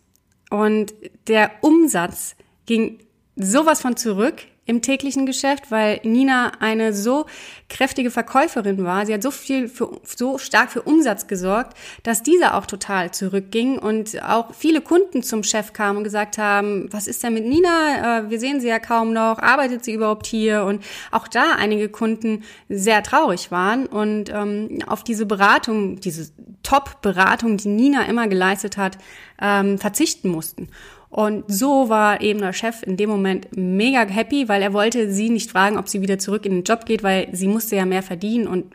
Und 0.51 0.93
der 1.27 1.49
Umsatz 1.61 2.35
ging 2.67 2.99
sowas 3.35 3.81
von 3.81 3.97
zurück 3.97 4.43
im 4.65 4.81
täglichen 4.81 5.25
Geschäft, 5.25 5.71
weil 5.71 5.99
Nina 6.03 6.53
eine 6.59 6.93
so 6.93 7.25
kräftige 7.69 8.11
Verkäuferin 8.11 8.83
war. 8.83 9.05
Sie 9.05 9.13
hat 9.13 9.21
so 9.21 9.31
viel 9.31 9.67
für, 9.67 9.99
so 10.05 10.37
stark 10.37 10.71
für 10.71 10.81
Umsatz 10.83 11.27
gesorgt, 11.27 11.77
dass 12.03 12.23
dieser 12.23 12.55
auch 12.55 12.65
total 12.65 13.11
zurückging 13.11 13.77
und 13.77 14.21
auch 14.23 14.53
viele 14.53 14.79
Kunden 14.79 15.21
zum 15.21 15.43
Chef 15.43 15.73
kamen 15.73 15.97
und 15.97 16.03
gesagt 16.05 16.37
haben, 16.37 16.87
was 16.91 17.07
ist 17.07 17.23
denn 17.23 17.33
mit 17.33 17.45
Nina? 17.45 18.19
Äh, 18.19 18.29
wir 18.29 18.39
sehen 18.39 18.61
sie 18.61 18.69
ja 18.69 18.79
kaum 18.79 19.11
noch. 19.11 19.39
Arbeitet 19.39 19.83
sie 19.83 19.93
überhaupt 19.93 20.27
hier? 20.27 20.63
Und 20.63 20.83
auch 21.11 21.27
da 21.27 21.55
einige 21.57 21.89
Kunden 21.89 22.43
sehr 22.69 23.03
traurig 23.03 23.51
waren 23.51 23.85
und 23.85 24.29
ähm, 24.29 24.79
auf 24.87 25.03
diese 25.03 25.25
Beratung, 25.25 25.99
diese 25.99 26.31
Top-Beratung, 26.63 27.57
die 27.57 27.67
Nina 27.67 28.03
immer 28.03 28.27
geleistet 28.27 28.77
hat, 28.77 28.97
ähm, 29.41 29.77
verzichten 29.77 30.29
mussten. 30.29 30.69
Und 31.13 31.43
so 31.47 31.89
war 31.89 32.21
eben 32.21 32.39
der 32.39 32.53
Chef 32.53 32.81
in 32.81 32.97
dem 32.97 33.07
Moment 33.07 33.55
mega 33.55 34.03
happy, 34.07 34.49
weil 34.49 34.63
er 34.63 34.73
wollte 34.73 35.11
sie 35.11 35.29
nicht 35.29 35.51
fragen, 35.51 35.77
ob 35.77 35.87
sie 35.87 36.01
wieder 36.01 36.17
zurück 36.17 36.43
in 36.43 36.53
den 36.53 36.63
Job 36.63 36.87
geht, 36.87 37.03
weil 37.03 37.27
sie 37.33 37.47
musste 37.47 37.75
ja 37.75 37.85
mehr 37.85 38.01
verdienen 38.01 38.47
und 38.47 38.73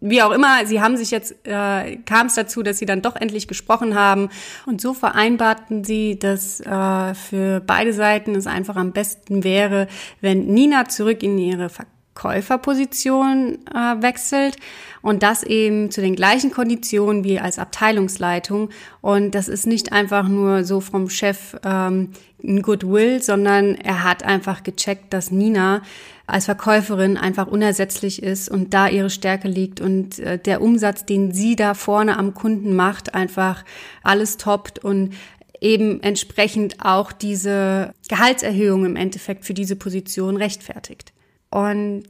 wie 0.00 0.20
auch 0.20 0.32
immer, 0.32 0.66
sie 0.66 0.82
haben 0.82 0.96
sich 0.96 1.12
jetzt, 1.12 1.46
äh, 1.46 1.96
kam 2.04 2.26
es 2.26 2.34
dazu, 2.34 2.62
dass 2.64 2.78
sie 2.78 2.86
dann 2.86 3.02
doch 3.02 3.16
endlich 3.16 3.48
gesprochen 3.48 3.94
haben. 3.94 4.28
Und 4.66 4.80
so 4.80 4.92
vereinbarten 4.92 5.82
sie, 5.82 6.18
dass 6.18 6.60
äh, 6.60 7.14
für 7.14 7.60
beide 7.60 7.94
Seiten 7.94 8.34
es 8.34 8.46
einfach 8.46 8.76
am 8.76 8.92
besten 8.92 9.44
wäre, 9.44 9.86
wenn 10.20 10.46
Nina 10.46 10.88
zurück 10.88 11.22
in 11.22 11.38
ihre 11.38 11.70
Käuferposition 12.14 13.58
äh, 13.74 14.02
wechselt 14.02 14.56
und 15.02 15.22
das 15.22 15.42
eben 15.42 15.90
zu 15.90 16.00
den 16.00 16.16
gleichen 16.16 16.50
Konditionen 16.50 17.24
wie 17.24 17.40
als 17.40 17.58
Abteilungsleitung. 17.58 18.70
Und 19.00 19.34
das 19.34 19.48
ist 19.48 19.66
nicht 19.66 19.92
einfach 19.92 20.28
nur 20.28 20.64
so 20.64 20.80
vom 20.80 21.10
Chef 21.10 21.56
ähm, 21.64 22.10
ein 22.42 22.62
Goodwill, 22.62 23.22
sondern 23.22 23.74
er 23.74 24.04
hat 24.04 24.22
einfach 24.22 24.62
gecheckt, 24.62 25.12
dass 25.12 25.30
Nina 25.30 25.82
als 26.26 26.46
Verkäuferin 26.46 27.16
einfach 27.16 27.46
unersetzlich 27.46 28.22
ist 28.22 28.48
und 28.48 28.72
da 28.72 28.88
ihre 28.88 29.10
Stärke 29.10 29.48
liegt 29.48 29.80
und 29.80 30.18
äh, 30.18 30.38
der 30.38 30.62
Umsatz, 30.62 31.04
den 31.04 31.32
sie 31.32 31.56
da 31.56 31.74
vorne 31.74 32.16
am 32.16 32.32
Kunden 32.34 32.74
macht, 32.76 33.14
einfach 33.14 33.64
alles 34.02 34.36
toppt 34.36 34.78
und 34.78 35.14
eben 35.60 36.02
entsprechend 36.02 36.84
auch 36.84 37.12
diese 37.12 37.94
Gehaltserhöhung 38.08 38.84
im 38.84 38.96
Endeffekt 38.96 39.44
für 39.44 39.54
diese 39.54 39.76
Position 39.76 40.36
rechtfertigt. 40.36 41.13
Und 41.54 42.02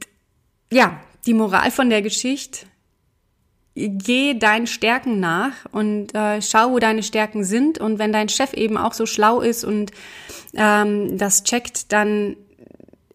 ja, 0.71 0.99
die 1.27 1.35
Moral 1.35 1.69
von 1.69 1.91
der 1.91 2.01
Geschichte, 2.01 2.65
geh 3.75 4.33
deinen 4.33 4.65
Stärken 4.65 5.19
nach 5.19 5.53
und 5.71 6.15
äh, 6.15 6.41
schau, 6.41 6.71
wo 6.71 6.79
deine 6.79 7.03
Stärken 7.03 7.43
sind. 7.43 7.77
Und 7.77 7.99
wenn 7.99 8.11
dein 8.11 8.27
Chef 8.27 8.53
eben 8.53 8.75
auch 8.75 8.93
so 8.93 9.05
schlau 9.05 9.41
ist 9.41 9.63
und 9.63 9.91
ähm, 10.55 11.19
das 11.19 11.43
checkt, 11.43 11.91
dann 11.93 12.37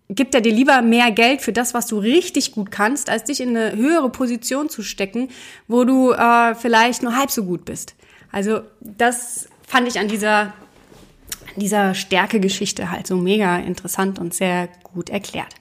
gibt 0.08 0.36
er 0.36 0.40
dir 0.40 0.52
lieber 0.52 0.82
mehr 0.82 1.10
Geld 1.10 1.42
für 1.42 1.52
das, 1.52 1.74
was 1.74 1.88
du 1.88 1.98
richtig 1.98 2.52
gut 2.52 2.70
kannst, 2.70 3.10
als 3.10 3.24
dich 3.24 3.40
in 3.40 3.56
eine 3.56 3.74
höhere 3.74 4.10
Position 4.10 4.68
zu 4.68 4.84
stecken, 4.84 5.30
wo 5.66 5.82
du 5.82 6.12
äh, 6.12 6.54
vielleicht 6.54 7.02
nur 7.02 7.16
halb 7.16 7.32
so 7.32 7.42
gut 7.42 7.64
bist. 7.64 7.96
Also 8.30 8.60
das 8.78 9.48
fand 9.66 9.88
ich 9.88 9.98
an 9.98 10.06
dieser, 10.06 10.42
an 10.42 11.56
dieser 11.56 11.94
Stärke-Geschichte 11.94 12.92
halt 12.92 13.08
so 13.08 13.16
mega 13.16 13.56
interessant 13.58 14.20
und 14.20 14.32
sehr 14.32 14.68
gut 14.84 15.10
erklärt. 15.10 15.56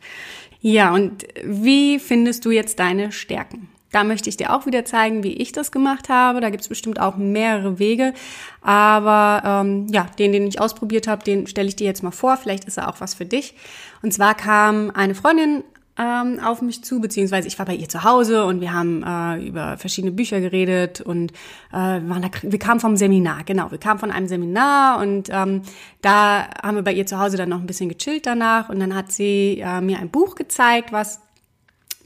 Ja, 0.61 0.93
und 0.93 1.25
wie 1.43 1.99
findest 1.99 2.45
du 2.45 2.51
jetzt 2.51 2.79
deine 2.79 3.11
Stärken? 3.11 3.69
Da 3.91 4.03
möchte 4.03 4.29
ich 4.29 4.37
dir 4.37 4.53
auch 4.53 4.65
wieder 4.65 4.85
zeigen, 4.85 5.23
wie 5.23 5.33
ich 5.33 5.51
das 5.51 5.71
gemacht 5.71 6.09
habe. 6.09 6.41
Da 6.41 6.49
gibt 6.49 6.61
es 6.61 6.69
bestimmt 6.69 6.99
auch 6.99 7.15
mehrere 7.17 7.79
Wege. 7.79 8.13
Aber 8.61 9.41
ähm, 9.43 9.87
ja, 9.89 10.05
den, 10.19 10.31
den 10.31 10.45
ich 10.47 10.61
ausprobiert 10.61 11.07
habe, 11.07 11.23
den 11.23 11.47
stelle 11.47 11.69
ich 11.69 11.75
dir 11.75 11.87
jetzt 11.87 12.03
mal 12.03 12.11
vor. 12.11 12.37
Vielleicht 12.37 12.65
ist 12.65 12.77
er 12.77 12.87
auch 12.87 13.01
was 13.01 13.15
für 13.15 13.25
dich. 13.25 13.55
Und 14.03 14.13
zwar 14.13 14.35
kam 14.35 14.91
eine 14.91 15.15
Freundin 15.15 15.63
ähm, 15.99 16.39
auf 16.39 16.61
mich 16.61 16.83
zu, 16.83 17.01
beziehungsweise 17.01 17.47
ich 17.47 17.59
war 17.59 17.65
bei 17.65 17.75
ihr 17.75 17.89
zu 17.89 18.03
Hause 18.03 18.45
und 18.45 18.61
wir 18.61 18.73
haben 18.73 19.03
äh, 19.03 19.45
über 19.45 19.77
verschiedene 19.77 20.13
Bücher 20.13 20.39
geredet 20.39 21.01
und 21.01 21.33
äh, 21.71 21.75
waren 21.75 22.21
da, 22.21 22.29
wir 22.41 22.59
kamen 22.59 22.79
vom 22.79 22.95
Seminar, 22.95 23.43
genau, 23.43 23.69
wir 23.69 23.79
kamen 23.79 23.99
von 23.99 24.11
einem 24.11 24.27
Seminar 24.27 24.99
und 24.99 25.29
ähm, 25.29 25.63
da 26.01 26.47
haben 26.63 26.75
wir 26.75 26.83
bei 26.83 26.93
ihr 26.93 27.05
zu 27.05 27.19
Hause 27.19 27.35
dann 27.35 27.49
noch 27.49 27.59
ein 27.59 27.67
bisschen 27.67 27.89
gechillt 27.89 28.25
danach 28.25 28.69
und 28.69 28.79
dann 28.79 28.95
hat 28.95 29.11
sie 29.11 29.59
äh, 29.59 29.81
mir 29.81 29.99
ein 29.99 30.09
Buch 30.09 30.35
gezeigt, 30.35 30.93
was 30.93 31.19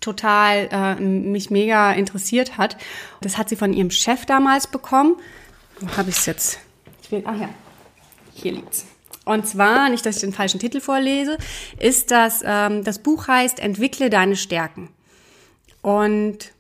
total 0.02 0.70
äh, 0.72 0.96
mich 0.96 1.52
mega 1.52 1.92
interessiert 1.94 2.58
hat. 2.58 2.78
Das 3.22 3.38
hat 3.38 3.48
sie 3.48 3.56
von 3.56 3.74
ihrem 3.74 3.92
Chef 3.92 4.26
damals 4.26 4.68
bekommen. 4.68 5.16
Wo 5.80 5.98
habe 5.98 6.10
ich 6.10 6.18
es 6.18 6.26
jetzt? 6.26 6.60
Ich 7.04 7.12
will, 7.12 7.22
ach 7.26 7.40
ja, 7.40 7.50
hier 8.34 8.54
liegt's. 8.54 8.86
Und 9.26 9.48
zwar, 9.48 9.90
nicht, 9.90 10.06
dass 10.06 10.18
ich 10.18 10.22
den 10.22 10.34
falschen 10.34 10.60
Titel 10.60 10.82
vorlese, 10.82 11.38
ist 11.80 12.12
das, 12.12 12.44
ähm, 12.46 12.84
das 12.84 13.00
Buch 13.00 13.28
heißt 13.28 13.60
Entwickle 13.60 14.10
deine 14.10 14.36
Stärken. 14.36 14.90
Und 15.82 16.54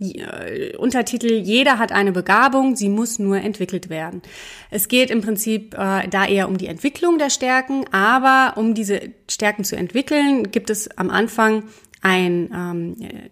äh, 0.00 0.76
Untertitel 0.76 1.32
Jeder 1.32 1.78
hat 1.78 1.92
eine 1.92 2.12
Begabung, 2.12 2.76
sie 2.76 2.88
muss 2.88 3.18
nur 3.18 3.36
entwickelt 3.36 3.88
werden. 3.88 4.22
Es 4.70 4.88
geht 4.88 5.10
im 5.10 5.20
Prinzip 5.20 5.74
äh, 5.74 6.08
da 6.08 6.26
eher 6.26 6.48
um 6.48 6.58
die 6.58 6.66
Entwicklung 6.66 7.18
der 7.18 7.30
Stärken, 7.30 7.84
aber 7.92 8.58
um 8.58 8.74
diese 8.74 9.00
Stärken 9.30 9.64
zu 9.64 9.76
entwickeln, 9.76 10.50
gibt 10.50 10.70
es 10.70 10.96
am 10.98 11.10
Anfang 11.10 11.64
ein, 12.02 12.50
ähm, 12.54 12.96
äh, 13.00 13.30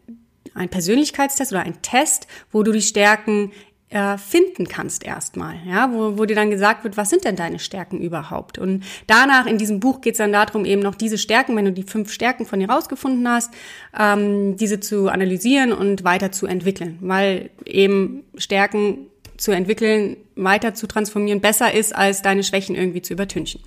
ein 0.55 0.69
Persönlichkeitstest 0.69 1.53
oder 1.53 1.63
ein 1.63 1.83
Test, 1.83 2.27
wo 2.51 2.63
du 2.63 2.73
die 2.73 2.83
Stärken 2.83 3.53
äh, 3.93 4.17
finden 4.17 4.67
kannst 4.67 5.05
erstmal, 5.05 5.57
ja, 5.67 5.93
wo, 5.93 6.17
wo 6.17 6.25
dir 6.25 6.35
dann 6.35 6.51
gesagt 6.51 6.83
wird, 6.83 6.97
was 6.97 7.11
sind 7.11 7.25
denn 7.25 7.37
deine 7.37 7.59
Stärken 7.59 8.01
überhaupt? 8.01 8.59
Und 8.59 8.85
danach 9.07 9.47
in 9.47 9.59
diesem 9.59 9.81
Buch 9.81 10.01
geht 10.01 10.15
es 10.15 10.19
dann 10.19 10.33
darum, 10.33 10.65
eben 10.65 10.81
noch 10.81 10.95
diese 10.95 11.19
Stärken, 11.19 11.55
wenn 11.57 11.67
du 11.67 11.73
die 11.73 11.83
fünf 11.83 12.11
Stärken 12.11 12.47
von 12.47 12.59
dir 12.59 12.71
rausgefunden 12.71 13.29
hast, 13.29 13.53
ähm, 13.99 14.57
diese 14.57 14.81
zu 14.81 15.09
analysieren 15.09 15.73
und 15.75 16.05
weiter 16.05 16.33
zu 16.33 16.47
entwickeln, 16.47 16.99
weil 17.03 17.51
eben 17.67 18.25
Stärken 18.37 19.07
zu 19.37 19.53
entwickeln, 19.53 20.17
weiter 20.37 20.73
zu 20.73 20.87
transformieren 20.87 21.41
besser 21.41 21.75
ist, 21.75 21.95
als 21.95 22.23
deine 22.23 22.45
Schwächen 22.45 22.75
irgendwie 22.75 23.03
zu 23.03 23.13
übertünchen. 23.13 23.61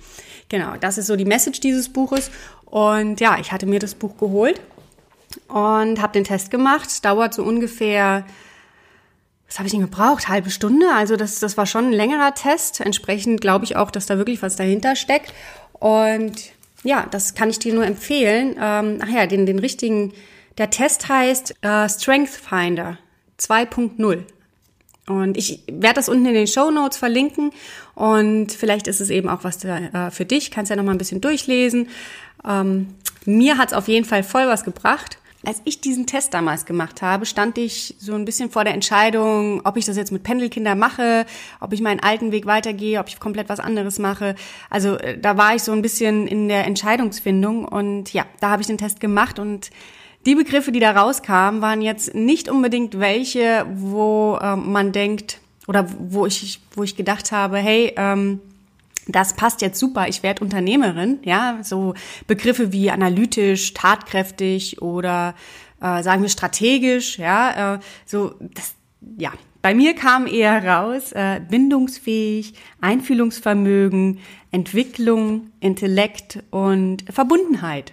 Genau, 0.48 0.74
das 0.80 0.98
ist 0.98 1.06
so 1.06 1.14
die 1.14 1.24
Message 1.24 1.60
dieses 1.60 1.88
Buches. 1.88 2.30
Und 2.64 3.20
ja, 3.20 3.38
ich 3.40 3.52
hatte 3.52 3.66
mir 3.66 3.78
das 3.78 3.94
Buch 3.94 4.16
geholt 4.18 4.60
und 5.46 6.00
habe 6.02 6.12
den 6.14 6.24
Test 6.24 6.50
gemacht. 6.50 7.04
Dauert 7.04 7.34
so 7.34 7.44
ungefähr 7.44 8.24
was 9.46 9.58
habe 9.58 9.66
ich 9.66 9.72
denn 9.72 9.80
gebraucht? 9.80 10.28
Halbe 10.28 10.50
Stunde? 10.50 10.86
Also 10.94 11.16
das, 11.16 11.38
das 11.38 11.56
war 11.56 11.66
schon 11.66 11.86
ein 11.86 11.92
längerer 11.92 12.34
Test. 12.34 12.80
Entsprechend 12.80 13.40
glaube 13.40 13.64
ich 13.64 13.76
auch, 13.76 13.90
dass 13.90 14.06
da 14.06 14.18
wirklich 14.18 14.42
was 14.42 14.56
dahinter 14.56 14.96
steckt. 14.96 15.32
Und 15.72 16.34
ja, 16.82 17.06
das 17.10 17.34
kann 17.34 17.50
ich 17.50 17.58
dir 17.58 17.74
nur 17.74 17.86
empfehlen. 17.86 18.56
Ähm, 18.60 18.98
ach 19.02 19.08
ja, 19.08 19.26
den, 19.26 19.46
den 19.46 19.58
richtigen, 19.58 20.12
der 20.58 20.70
Test 20.70 21.08
heißt 21.08 21.54
äh, 21.62 21.88
Strength 21.88 22.30
Finder 22.30 22.98
2.0. 23.38 24.24
Und 25.08 25.36
ich 25.36 25.62
werde 25.70 25.94
das 25.94 26.08
unten 26.08 26.26
in 26.26 26.34
den 26.34 26.46
Show 26.48 26.72
Notes 26.72 26.98
verlinken 26.98 27.52
und 27.94 28.50
vielleicht 28.50 28.88
ist 28.88 29.00
es 29.00 29.08
eben 29.08 29.28
auch 29.28 29.44
was 29.44 29.58
da, 29.58 29.78
äh, 29.78 30.10
für 30.10 30.24
dich. 30.24 30.50
Kannst 30.50 30.70
ja 30.70 30.74
noch 30.74 30.82
mal 30.82 30.90
ein 30.90 30.98
bisschen 30.98 31.20
durchlesen. 31.20 31.88
Ähm, 32.44 32.88
mir 33.24 33.56
hat 33.56 33.68
es 33.68 33.74
auf 33.74 33.86
jeden 33.86 34.04
Fall 34.04 34.24
voll 34.24 34.48
was 34.48 34.64
gebracht 34.64 35.18
als 35.44 35.60
ich 35.64 35.80
diesen 35.80 36.06
Test 36.06 36.34
damals 36.34 36.64
gemacht 36.64 37.02
habe, 37.02 37.26
stand 37.26 37.58
ich 37.58 37.94
so 37.98 38.14
ein 38.14 38.24
bisschen 38.24 38.50
vor 38.50 38.64
der 38.64 38.74
Entscheidung, 38.74 39.60
ob 39.64 39.76
ich 39.76 39.84
das 39.84 39.96
jetzt 39.96 40.10
mit 40.10 40.22
Pendelkinder 40.22 40.74
mache, 40.74 41.26
ob 41.60 41.72
ich 41.72 41.80
meinen 41.80 42.00
alten 42.00 42.32
Weg 42.32 42.46
weitergehe, 42.46 42.98
ob 42.98 43.08
ich 43.08 43.20
komplett 43.20 43.48
was 43.48 43.60
anderes 43.60 43.98
mache. 43.98 44.34
Also 44.70 44.96
äh, 44.96 45.18
da 45.18 45.36
war 45.36 45.54
ich 45.54 45.62
so 45.62 45.72
ein 45.72 45.82
bisschen 45.82 46.26
in 46.26 46.48
der 46.48 46.66
Entscheidungsfindung 46.66 47.64
und 47.64 48.12
ja, 48.12 48.24
da 48.40 48.50
habe 48.50 48.62
ich 48.62 48.66
den 48.66 48.78
Test 48.78 49.00
gemacht 49.00 49.38
und 49.38 49.70
die 50.24 50.34
Begriffe, 50.34 50.72
die 50.72 50.80
da 50.80 50.90
rauskamen, 50.90 51.62
waren 51.62 51.82
jetzt 51.82 52.14
nicht 52.14 52.48
unbedingt 52.48 52.98
welche, 52.98 53.64
wo 53.72 54.38
ähm, 54.42 54.72
man 54.72 54.90
denkt 54.90 55.38
oder 55.68 55.86
wo 55.98 56.26
ich 56.26 56.60
wo 56.74 56.82
ich 56.82 56.96
gedacht 56.96 57.30
habe, 57.30 57.58
hey, 57.58 57.92
ähm, 57.96 58.40
das 59.08 59.34
passt 59.34 59.62
jetzt 59.62 59.78
super, 59.78 60.08
ich 60.08 60.22
werde 60.22 60.42
Unternehmerin, 60.42 61.20
ja, 61.22 61.58
so 61.62 61.94
Begriffe 62.26 62.72
wie 62.72 62.90
analytisch, 62.90 63.72
tatkräftig 63.74 64.82
oder 64.82 65.34
äh, 65.80 66.02
sagen 66.02 66.22
wir 66.22 66.28
strategisch, 66.28 67.18
ja, 67.18 67.74
äh, 67.74 67.78
so 68.04 68.34
das, 68.40 68.74
ja, 69.18 69.32
bei 69.62 69.74
mir 69.74 69.94
kam 69.94 70.26
eher 70.26 70.64
raus 70.64 71.12
äh, 71.12 71.40
bindungsfähig, 71.40 72.54
Einfühlungsvermögen, 72.80 74.20
Entwicklung, 74.52 75.50
Intellekt 75.60 76.42
und 76.50 77.04
Verbundenheit. 77.10 77.92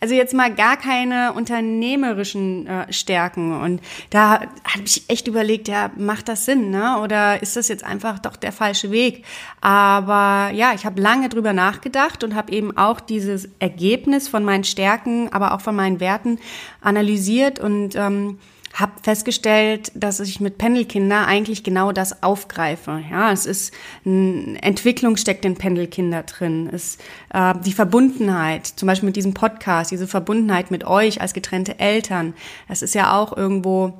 Also 0.00 0.14
jetzt 0.14 0.34
mal 0.34 0.54
gar 0.54 0.76
keine 0.76 1.32
unternehmerischen 1.32 2.66
äh, 2.66 2.92
Stärken. 2.92 3.58
Und 3.58 3.80
da 4.10 4.40
habe 4.40 4.84
ich 4.84 5.08
echt 5.08 5.28
überlegt, 5.28 5.66
ja, 5.66 5.90
macht 5.96 6.28
das 6.28 6.44
Sinn, 6.44 6.70
ne? 6.70 7.00
Oder 7.00 7.42
ist 7.42 7.56
das 7.56 7.68
jetzt 7.68 7.84
einfach 7.84 8.18
doch 8.18 8.36
der 8.36 8.52
falsche 8.52 8.90
Weg? 8.90 9.24
Aber 9.62 10.50
ja, 10.52 10.72
ich 10.74 10.84
habe 10.84 11.00
lange 11.00 11.30
drüber 11.30 11.54
nachgedacht 11.54 12.22
und 12.22 12.34
habe 12.34 12.52
eben 12.52 12.76
auch 12.76 13.00
dieses 13.00 13.48
Ergebnis 13.60 14.28
von 14.28 14.44
meinen 14.44 14.64
Stärken, 14.64 15.32
aber 15.32 15.54
auch 15.54 15.62
von 15.62 15.74
meinen 15.74 16.00
Werten 16.00 16.38
analysiert 16.82 17.58
und 17.58 17.96
ähm, 17.96 18.38
habe 18.74 18.92
festgestellt, 19.02 19.92
dass 19.94 20.18
ich 20.18 20.40
mit 20.40 20.58
Pendelkinder 20.58 21.26
eigentlich 21.26 21.62
genau 21.62 21.92
das 21.92 22.24
aufgreife. 22.24 23.02
Ja, 23.08 23.30
es 23.30 23.46
ist 23.46 23.72
eine 24.04 24.60
Entwicklung 24.62 25.16
steckt 25.16 25.44
in 25.44 25.54
Pendelkinder 25.54 26.24
drin. 26.24 26.68
Es 26.72 26.98
äh, 27.32 27.54
die 27.64 27.72
Verbundenheit, 27.72 28.66
zum 28.66 28.88
Beispiel 28.88 29.06
mit 29.06 29.16
diesem 29.16 29.32
Podcast, 29.32 29.92
diese 29.92 30.08
Verbundenheit 30.08 30.72
mit 30.72 30.84
euch 30.84 31.20
als 31.20 31.34
getrennte 31.34 31.78
Eltern. 31.78 32.34
Es 32.68 32.82
ist 32.82 32.94
ja 32.94 33.16
auch 33.16 33.36
irgendwo 33.36 33.94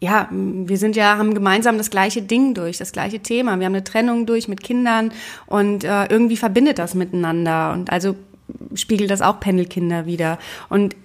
ja, 0.00 0.28
wir 0.32 0.78
sind 0.78 0.96
ja, 0.96 1.16
haben 1.16 1.32
gemeinsam 1.32 1.78
das 1.78 1.88
gleiche 1.88 2.22
Ding 2.22 2.54
durch, 2.54 2.76
das 2.76 2.90
gleiche 2.90 3.20
Thema. 3.20 3.60
Wir 3.60 3.66
haben 3.66 3.74
eine 3.74 3.84
Trennung 3.84 4.26
durch 4.26 4.48
mit 4.48 4.60
Kindern 4.60 5.12
und 5.46 5.84
äh, 5.84 6.06
irgendwie 6.06 6.36
verbindet 6.36 6.80
das 6.80 6.94
miteinander. 6.96 7.72
Und 7.72 7.90
also 7.90 8.16
spiegelt 8.74 9.12
das 9.12 9.22
auch 9.22 9.38
Pendelkinder 9.38 10.04
wieder. 10.04 10.40
Und 10.68 10.96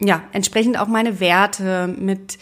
ja, 0.00 0.22
entsprechend 0.32 0.78
auch 0.78 0.88
meine 0.88 1.20
Werte 1.20 1.88
mit 1.88 2.38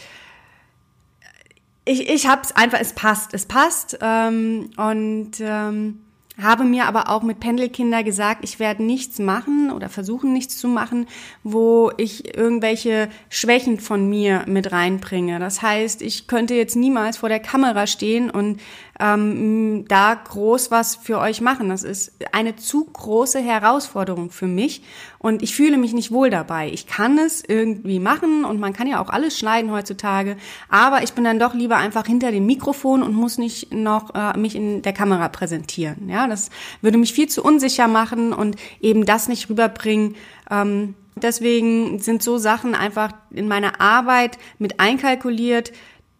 ich, 1.87 2.09
ich 2.09 2.27
hab's 2.27 2.51
einfach, 2.51 2.79
es 2.79 2.93
passt, 2.93 3.33
es 3.33 3.45
passt. 3.45 3.97
Ähm, 4.01 4.69
und 4.75 5.39
ähm, 5.39 5.99
habe 6.41 6.65
mir 6.65 6.85
aber 6.85 7.09
auch 7.09 7.23
mit 7.23 7.39
Pendelkinder 7.39 8.03
gesagt, 8.03 8.43
ich 8.43 8.59
werde 8.59 8.83
nichts 8.83 9.17
machen 9.17 9.71
oder 9.71 9.89
versuchen 9.89 10.33
nichts 10.33 10.57
zu 10.57 10.67
machen, 10.67 11.07
wo 11.43 11.91
ich 11.97 12.37
irgendwelche 12.37 13.09
Schwächen 13.29 13.79
von 13.79 14.07
mir 14.07 14.43
mit 14.45 14.71
reinbringe. 14.71 15.39
Das 15.39 15.63
heißt, 15.63 16.03
ich 16.03 16.27
könnte 16.27 16.53
jetzt 16.53 16.75
niemals 16.75 17.17
vor 17.17 17.29
der 17.29 17.39
Kamera 17.39 17.87
stehen 17.87 18.29
und 18.29 18.59
ähm, 18.99 19.85
da 19.87 20.15
groß 20.15 20.71
was 20.71 20.95
für 20.95 21.19
euch 21.19 21.41
machen. 21.41 21.69
Das 21.69 21.83
ist 21.83 22.13
eine 22.31 22.55
zu 22.55 22.85
große 22.85 23.39
Herausforderung 23.39 24.31
für 24.31 24.47
mich 24.47 24.83
und 25.19 25.43
ich 25.43 25.55
fühle 25.55 25.77
mich 25.77 25.93
nicht 25.93 26.11
wohl 26.11 26.29
dabei. 26.29 26.69
Ich 26.69 26.87
kann 26.87 27.17
es 27.17 27.43
irgendwie 27.47 27.99
machen 27.99 28.45
und 28.45 28.59
man 28.59 28.73
kann 28.73 28.87
ja 28.87 29.01
auch 29.01 29.09
alles 29.09 29.37
schneiden 29.37 29.71
heutzutage, 29.71 30.37
aber 30.69 31.03
ich 31.03 31.13
bin 31.13 31.23
dann 31.23 31.39
doch 31.39 31.53
lieber 31.53 31.77
einfach 31.77 32.05
hinter 32.05 32.31
dem 32.31 32.45
Mikrofon 32.45 33.03
und 33.03 33.13
muss 33.13 33.37
nicht 33.37 33.73
noch 33.73 34.15
äh, 34.15 34.37
mich 34.37 34.55
in 34.55 34.81
der 34.81 34.93
Kamera 34.93 35.29
präsentieren. 35.29 36.09
Ja, 36.09 36.27
das 36.27 36.49
würde 36.81 36.97
mich 36.97 37.13
viel 37.13 37.29
zu 37.29 37.43
unsicher 37.43 37.87
machen 37.87 38.33
und 38.33 38.55
eben 38.81 39.05
das 39.05 39.27
nicht 39.27 39.49
rüberbringen. 39.49 40.15
Ähm, 40.49 40.95
deswegen 41.15 41.99
sind 41.99 42.23
so 42.23 42.37
Sachen 42.37 42.75
einfach 42.75 43.11
in 43.31 43.47
meiner 43.47 43.81
Arbeit 43.81 44.37
mit 44.59 44.79
einkalkuliert, 44.79 45.71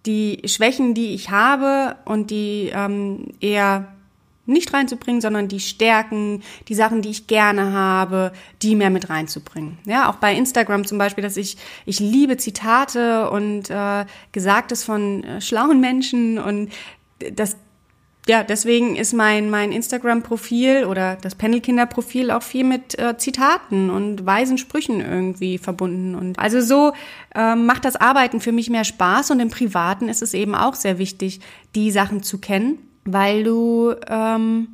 die 0.07 0.41
Schwächen, 0.45 0.93
die 0.93 1.13
ich 1.13 1.29
habe 1.29 1.95
und 2.05 2.31
die 2.31 2.71
ähm, 2.73 3.27
eher 3.39 3.87
nicht 4.47 4.73
reinzubringen, 4.73 5.21
sondern 5.21 5.49
die 5.49 5.59
Stärken, 5.59 6.41
die 6.69 6.75
Sachen, 6.75 7.01
die 7.01 7.09
ich 7.09 7.27
gerne 7.27 7.73
habe, 7.73 8.31
die 8.61 8.75
mehr 8.75 8.89
mit 8.89 9.09
reinzubringen. 9.09 9.77
Ja, 9.85 10.09
auch 10.09 10.15
bei 10.15 10.33
Instagram 10.33 10.85
zum 10.85 10.97
Beispiel, 10.97 11.21
dass 11.21 11.37
ich 11.37 11.57
ich 11.85 11.99
liebe 11.99 12.37
Zitate 12.37 13.29
und 13.29 13.69
äh, 13.69 14.05
Gesagtes 14.31 14.83
von 14.83 15.23
äh, 15.23 15.41
schlauen 15.41 15.81
Menschen 15.81 16.39
und 16.39 16.71
das 17.33 17.57
ja, 18.27 18.43
deswegen 18.43 18.95
ist 18.95 19.13
mein, 19.13 19.49
mein 19.49 19.71
Instagram-Profil 19.71 20.85
oder 20.85 21.15
das 21.15 21.35
Pendelkinder-Profil 21.35 22.31
auch 22.31 22.43
viel 22.43 22.63
mit 22.63 22.97
äh, 22.99 23.17
Zitaten 23.17 23.89
und 23.89 24.25
weisen 24.25 24.57
Sprüchen 24.57 24.99
irgendwie 24.99 25.57
verbunden. 25.57 26.13
Und 26.13 26.37
also 26.37 26.59
so 26.59 26.93
ähm, 27.35 27.65
macht 27.65 27.85
das 27.85 27.95
Arbeiten 27.95 28.41
für 28.41 28.51
mich 28.51 28.69
mehr 28.69 28.83
Spaß 28.83 29.31
und 29.31 29.39
im 29.39 29.49
Privaten 29.49 30.09
ist 30.09 30.21
es 30.21 30.33
eben 30.33 30.55
auch 30.55 30.75
sehr 30.75 30.97
wichtig, 30.97 31.39
die 31.75 31.91
Sachen 31.91 32.21
zu 32.21 32.39
kennen, 32.39 32.79
weil 33.05 33.43
du 33.43 33.95
ähm, 34.07 34.67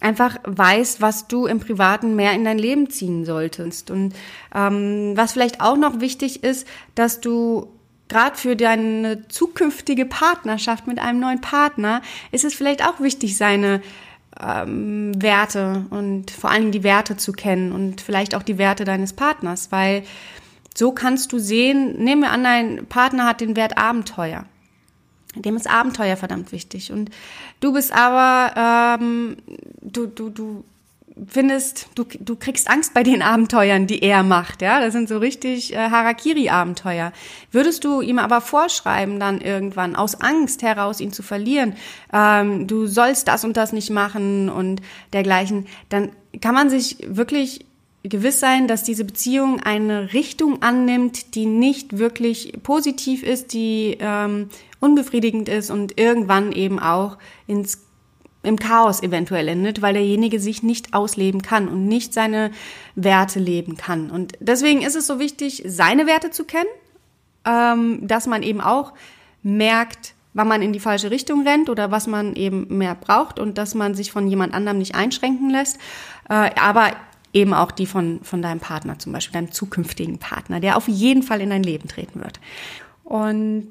einfach 0.00 0.36
weißt, 0.44 1.00
was 1.00 1.26
du 1.26 1.46
im 1.46 1.60
Privaten 1.60 2.16
mehr 2.16 2.32
in 2.32 2.44
dein 2.44 2.58
Leben 2.58 2.90
ziehen 2.90 3.24
solltest. 3.24 3.90
Und 3.90 4.14
ähm, 4.54 5.12
was 5.14 5.32
vielleicht 5.32 5.60
auch 5.60 5.76
noch 5.76 6.00
wichtig 6.00 6.44
ist, 6.44 6.66
dass 6.94 7.20
du 7.20 7.77
gerade 8.08 8.36
für 8.36 8.56
deine 8.56 9.28
zukünftige 9.28 10.06
Partnerschaft 10.06 10.86
mit 10.86 10.98
einem 10.98 11.20
neuen 11.20 11.40
Partner 11.40 12.02
ist 12.32 12.44
es 12.44 12.54
vielleicht 12.54 12.84
auch 12.84 13.00
wichtig, 13.00 13.36
seine 13.36 13.80
ähm, 14.40 15.20
Werte 15.20 15.86
und 15.90 16.30
vor 16.30 16.52
Dingen 16.52 16.72
die 16.72 16.82
Werte 16.82 17.16
zu 17.16 17.32
kennen 17.32 17.72
und 17.72 18.00
vielleicht 18.00 18.34
auch 18.34 18.42
die 18.42 18.58
Werte 18.58 18.84
deines 18.84 19.12
Partners, 19.12 19.70
weil 19.70 20.04
so 20.74 20.92
kannst 20.92 21.32
du 21.32 21.38
sehen, 21.38 22.02
nehmen 22.02 22.22
wir 22.22 22.30
an, 22.30 22.44
dein 22.44 22.86
Partner 22.86 23.26
hat 23.26 23.40
den 23.40 23.56
Wert 23.56 23.76
Abenteuer. 23.76 24.44
Dem 25.34 25.56
ist 25.56 25.68
Abenteuer 25.68 26.16
verdammt 26.16 26.52
wichtig. 26.52 26.92
Und 26.92 27.10
du 27.60 27.72
bist 27.72 27.92
aber, 27.92 28.98
ähm, 29.00 29.36
du, 29.82 30.06
du, 30.06 30.30
du 30.30 30.64
findest, 31.26 31.88
du, 31.94 32.04
du 32.04 32.36
kriegst 32.36 32.70
Angst 32.70 32.94
bei 32.94 33.02
den 33.02 33.22
Abenteuern, 33.22 33.86
die 33.86 34.02
er 34.02 34.22
macht, 34.22 34.62
ja, 34.62 34.80
das 34.80 34.92
sind 34.92 35.08
so 35.08 35.18
richtig 35.18 35.74
äh, 35.74 35.90
Harakiri-Abenteuer. 35.90 37.12
Würdest 37.50 37.84
du 37.84 38.00
ihm 38.00 38.18
aber 38.18 38.40
vorschreiben, 38.40 39.18
dann 39.18 39.40
irgendwann 39.40 39.96
aus 39.96 40.20
Angst 40.20 40.62
heraus 40.62 41.00
ihn 41.00 41.12
zu 41.12 41.22
verlieren, 41.22 41.74
ähm, 42.12 42.66
du 42.66 42.86
sollst 42.86 43.28
das 43.28 43.44
und 43.44 43.56
das 43.56 43.72
nicht 43.72 43.90
machen 43.90 44.48
und 44.48 44.80
dergleichen, 45.12 45.66
dann 45.88 46.10
kann 46.40 46.54
man 46.54 46.70
sich 46.70 46.98
wirklich 47.06 47.64
gewiss 48.02 48.40
sein, 48.40 48.68
dass 48.68 48.84
diese 48.84 49.04
Beziehung 49.04 49.60
eine 49.60 50.12
Richtung 50.12 50.62
annimmt, 50.62 51.34
die 51.34 51.46
nicht 51.46 51.98
wirklich 51.98 52.52
positiv 52.62 53.22
ist, 53.22 53.52
die 53.52 53.96
ähm, 54.00 54.50
unbefriedigend 54.80 55.48
ist 55.48 55.70
und 55.70 55.98
irgendwann 55.98 56.52
eben 56.52 56.78
auch 56.78 57.18
ins 57.46 57.87
im 58.48 58.58
Chaos 58.58 59.02
eventuell 59.02 59.48
endet, 59.48 59.82
weil 59.82 59.94
derjenige 59.94 60.40
sich 60.40 60.62
nicht 60.62 60.94
ausleben 60.94 61.42
kann 61.42 61.68
und 61.68 61.86
nicht 61.86 62.12
seine 62.12 62.50
Werte 62.94 63.38
leben 63.38 63.76
kann. 63.76 64.10
Und 64.10 64.32
deswegen 64.40 64.82
ist 64.82 64.96
es 64.96 65.06
so 65.06 65.18
wichtig, 65.18 65.62
seine 65.66 66.06
Werte 66.06 66.30
zu 66.30 66.44
kennen, 66.44 66.68
ähm, 67.44 68.06
dass 68.06 68.26
man 68.26 68.42
eben 68.42 68.60
auch 68.60 68.92
merkt, 69.42 70.14
wann 70.34 70.48
man 70.48 70.62
in 70.62 70.72
die 70.72 70.80
falsche 70.80 71.10
Richtung 71.10 71.46
rennt 71.46 71.70
oder 71.70 71.90
was 71.90 72.06
man 72.06 72.34
eben 72.34 72.78
mehr 72.78 72.94
braucht 72.94 73.38
und 73.38 73.58
dass 73.58 73.74
man 73.74 73.94
sich 73.94 74.12
von 74.12 74.28
jemand 74.28 74.54
anderem 74.54 74.78
nicht 74.78 74.94
einschränken 74.94 75.50
lässt, 75.50 75.78
äh, 76.28 76.50
aber 76.60 76.92
eben 77.32 77.54
auch 77.54 77.70
die 77.70 77.86
von, 77.86 78.20
von 78.22 78.42
deinem 78.42 78.60
Partner 78.60 78.98
zum 78.98 79.12
Beispiel, 79.12 79.34
deinem 79.34 79.52
zukünftigen 79.52 80.18
Partner, 80.18 80.60
der 80.60 80.76
auf 80.76 80.88
jeden 80.88 81.22
Fall 81.22 81.40
in 81.40 81.50
dein 81.50 81.62
Leben 81.62 81.88
treten 81.88 82.20
wird. 82.20 82.40
Und 83.04 83.68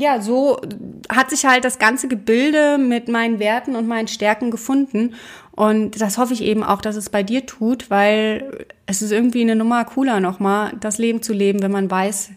ja, 0.00 0.20
so 0.20 0.60
hat 1.08 1.30
sich 1.30 1.44
halt 1.44 1.64
das 1.64 1.78
ganze 1.78 2.08
Gebilde 2.08 2.78
mit 2.78 3.08
meinen 3.08 3.38
Werten 3.38 3.76
und 3.76 3.86
meinen 3.86 4.08
Stärken 4.08 4.50
gefunden. 4.50 5.14
Und 5.52 6.00
das 6.00 6.18
hoffe 6.18 6.32
ich 6.32 6.42
eben 6.42 6.62
auch, 6.62 6.80
dass 6.80 6.96
es 6.96 7.10
bei 7.10 7.22
dir 7.22 7.46
tut, 7.46 7.90
weil 7.90 8.66
es 8.86 9.02
ist 9.02 9.12
irgendwie 9.12 9.42
eine 9.42 9.56
Nummer 9.56 9.84
cooler 9.84 10.20
nochmal, 10.20 10.72
das 10.80 10.98
Leben 10.98 11.22
zu 11.22 11.32
leben, 11.32 11.62
wenn 11.62 11.70
man 11.70 11.90
weiß, 11.90 12.30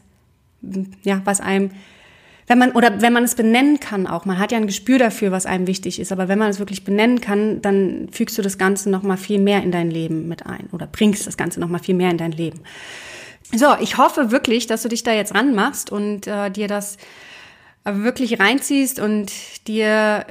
ja, 1.04 1.22
was 1.24 1.40
einem, 1.40 1.72
wenn 2.48 2.58
man, 2.58 2.72
oder 2.74 3.02
wenn 3.02 3.14
man 3.14 3.24
es 3.24 3.36
benennen 3.36 3.80
kann 3.80 4.08
auch. 4.08 4.26
Man 4.26 4.40
hat 4.40 4.52
ja 4.52 4.58
ein 4.58 4.68
Gespür 4.68 5.00
dafür, 5.00 5.32
was 5.32 5.46
einem 5.46 5.68
wichtig 5.68 6.00
ist. 6.00 6.12
Aber 6.12 6.28
wenn 6.28 6.40
man 6.40 6.50
es 6.50 6.60
wirklich 6.60 6.84
benennen 6.84 7.22
kann, 7.22 7.62
dann 7.62 8.10
fügst 8.12 8.38
du 8.38 8.42
das 8.42 8.58
Ganze 8.58 8.90
nochmal 8.90 9.18
viel 9.18 9.40
mehr 9.40 9.64
in 9.64 9.72
dein 9.72 9.90
Leben 9.90 10.28
mit 10.28 10.46
ein 10.46 10.68
oder 10.72 10.86
bringst 10.88 11.26
das 11.26 11.38
Ganze 11.38 11.60
nochmal 11.60 11.82
viel 11.82 11.96
mehr 11.96 12.12
in 12.12 12.18
dein 12.18 12.34
Leben. 12.34 12.62
So, 13.56 13.68
ich 13.80 13.98
hoffe 13.98 14.32
wirklich, 14.32 14.68
dass 14.68 14.82
du 14.82 14.90
dich 14.90 15.04
da 15.04 15.14
jetzt 15.14 15.36
ranmachst 15.36 15.92
und 15.92 16.28
äh, 16.28 16.50
dir 16.50 16.68
das 16.68 16.98
wirklich 17.86 18.40
reinziehst 18.40 19.00
und 19.00 19.32
dir 19.68 20.26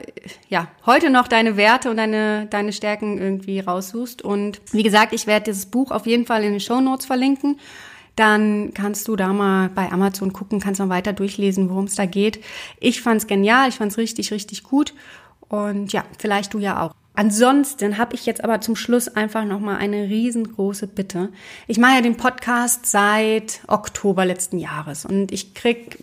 ja 0.48 0.68
heute 0.86 1.10
noch 1.10 1.28
deine 1.28 1.56
Werte 1.56 1.90
und 1.90 1.98
deine 1.98 2.46
deine 2.46 2.72
Stärken 2.72 3.18
irgendwie 3.18 3.60
raussuchst 3.60 4.22
und 4.22 4.60
wie 4.72 4.82
gesagt, 4.82 5.12
ich 5.12 5.26
werde 5.26 5.44
dieses 5.44 5.66
Buch 5.66 5.90
auf 5.90 6.06
jeden 6.06 6.24
Fall 6.24 6.44
in 6.44 6.52
den 6.52 6.60
Show 6.60 6.80
Notes 6.80 7.06
verlinken. 7.06 7.58
Dann 8.16 8.72
kannst 8.74 9.08
du 9.08 9.16
da 9.16 9.32
mal 9.32 9.70
bei 9.70 9.90
Amazon 9.90 10.32
gucken, 10.32 10.60
kannst 10.60 10.80
mal 10.80 10.90
weiter 10.90 11.12
durchlesen, 11.12 11.70
worum 11.70 11.84
es 11.86 11.94
da 11.94 12.04
geht. 12.06 12.42
Ich 12.78 13.00
fand's 13.00 13.26
genial, 13.26 13.68
ich 13.68 13.76
fand's 13.76 13.98
richtig 13.98 14.32
richtig 14.32 14.62
gut 14.62 14.94
und 15.48 15.92
ja, 15.92 16.04
vielleicht 16.18 16.54
du 16.54 16.58
ja 16.58 16.82
auch. 16.82 16.94
Ansonsten 17.14 17.98
habe 17.98 18.14
ich 18.14 18.24
jetzt 18.24 18.42
aber 18.42 18.62
zum 18.62 18.74
Schluss 18.74 19.08
einfach 19.08 19.44
noch 19.44 19.60
mal 19.60 19.76
eine 19.76 20.08
riesengroße 20.08 20.86
Bitte. 20.86 21.28
Ich 21.66 21.76
mache 21.76 21.96
ja 21.96 22.00
den 22.00 22.16
Podcast 22.16 22.86
seit 22.86 23.60
Oktober 23.68 24.24
letzten 24.24 24.56
Jahres 24.56 25.04
und 25.04 25.30
ich 25.30 25.52
krieg 25.52 25.98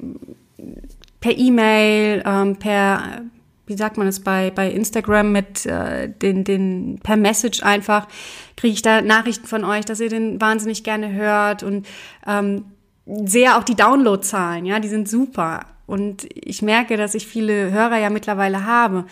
per 1.19 1.37
E-Mail, 1.37 2.23
ähm, 2.25 2.55
per, 2.57 3.21
wie 3.65 3.77
sagt 3.77 3.97
man 3.97 4.07
es 4.07 4.21
bei, 4.21 4.51
bei 4.51 4.71
Instagram 4.71 5.31
mit 5.31 5.65
äh, 5.65 6.09
den, 6.09 6.43
den, 6.43 6.99
per 7.03 7.17
Message 7.17 7.63
einfach, 7.63 8.07
kriege 8.55 8.73
ich 8.73 8.81
da 8.81 9.01
Nachrichten 9.01 9.47
von 9.47 9.63
euch, 9.63 9.85
dass 9.85 9.99
ihr 9.99 10.09
den 10.09 10.39
wahnsinnig 10.39 10.83
gerne 10.83 11.11
hört 11.11 11.63
und 11.63 11.87
ähm, 12.25 12.65
sehe 13.05 13.57
auch 13.57 13.63
die 13.63 13.75
Downloadzahlen, 13.75 14.65
ja, 14.65 14.79
die 14.79 14.89
sind 14.89 15.09
super. 15.09 15.65
Und 15.87 16.27
ich 16.35 16.61
merke, 16.61 16.97
dass 16.97 17.15
ich 17.15 17.25
viele 17.25 17.71
Hörer 17.71 17.97
ja 17.97 18.11
mittlerweile 18.11 18.65
habe. 18.65 19.05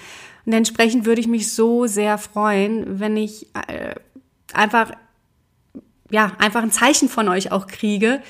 Und 0.46 0.54
entsprechend 0.54 1.06
würde 1.06 1.20
ich 1.20 1.28
mich 1.28 1.52
so 1.52 1.88
sehr 1.88 2.20
freuen, 2.20 3.00
wenn 3.00 3.17
ich 3.17 3.48
äh, 3.67 3.96
einfach, 4.54 4.91
ja, 6.12 6.32
einfach 6.38 6.62
ein 6.62 6.72
Zeichen 6.72 7.10
von 7.10 7.28
euch 7.28 7.52
auch 7.52 7.65
kriege, 7.65 8.22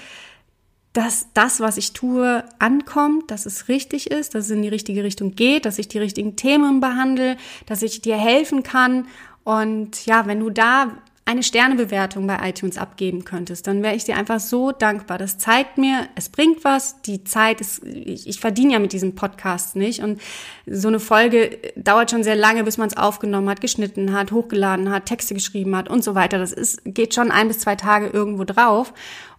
dass 0.97 1.27
das, 1.35 1.59
was 1.59 1.77
ich 1.77 1.93
tue, 1.93 2.43
ankommt, 2.57 3.29
dass 3.29 3.45
es 3.45 3.67
richtig 3.67 4.09
ist, 4.09 4.33
dass 4.33 4.45
es 4.45 4.49
in 4.49 4.63
die 4.63 4.67
richtige 4.67 5.03
Richtung 5.03 5.35
geht, 5.35 5.65
dass 5.65 5.77
ich 5.77 5.87
die 5.87 5.99
richtigen 5.99 6.35
Themen 6.35 6.79
behandle, 6.79 7.37
dass 7.67 7.83
ich 7.83 8.01
dir 8.01 8.17
helfen 8.17 8.63
kann. 8.63 9.05
Und 9.43 10.07
ja, 10.07 10.25
wenn 10.25 10.39
du 10.39 10.49
da 10.49 10.91
eine 11.27 11.43
Sternebewertung 11.43 12.25
bei 12.25 12.49
iTunes 12.49 12.79
abgeben 12.79 13.25
könntest, 13.25 13.67
dann 13.67 13.83
wäre 13.83 13.95
ich 13.95 14.05
dir 14.05 14.15
einfach 14.15 14.39
so 14.39 14.71
dankbar. 14.71 15.19
Das 15.19 15.37
zeigt 15.37 15.77
mir, 15.77 16.07
es 16.15 16.29
bringt 16.29 16.63
was. 16.63 17.01
Die 17.03 17.23
Zeit 17.25 17.61
ist, 17.61 17.83
ich, 17.83 18.27
ich 18.27 18.39
verdiene 18.39 18.73
ja 18.73 18.79
mit 18.79 18.93
diesem 18.93 19.13
Podcast 19.13 19.75
nicht. 19.75 20.01
Und 20.01 20.19
so 20.65 20.87
eine 20.87 20.99
Folge 20.99 21.59
dauert 21.75 22.09
schon 22.09 22.23
sehr 22.23 22.37
lange, 22.37 22.63
bis 22.63 22.77
man 22.77 22.87
es 22.87 22.97
aufgenommen 22.97 23.49
hat, 23.49 23.61
geschnitten 23.61 24.13
hat, 24.13 24.31
hochgeladen 24.31 24.89
hat, 24.89 25.05
Texte 25.05 25.35
geschrieben 25.35 25.75
hat 25.75 25.89
und 25.89 26.03
so 26.03 26.15
weiter. 26.15 26.39
Das 26.39 26.53
ist, 26.53 26.81
geht 26.85 27.13
schon 27.13 27.29
ein 27.29 27.49
bis 27.49 27.59
zwei 27.59 27.75
Tage 27.75 28.07
irgendwo 28.07 28.45
drauf. 28.45 28.93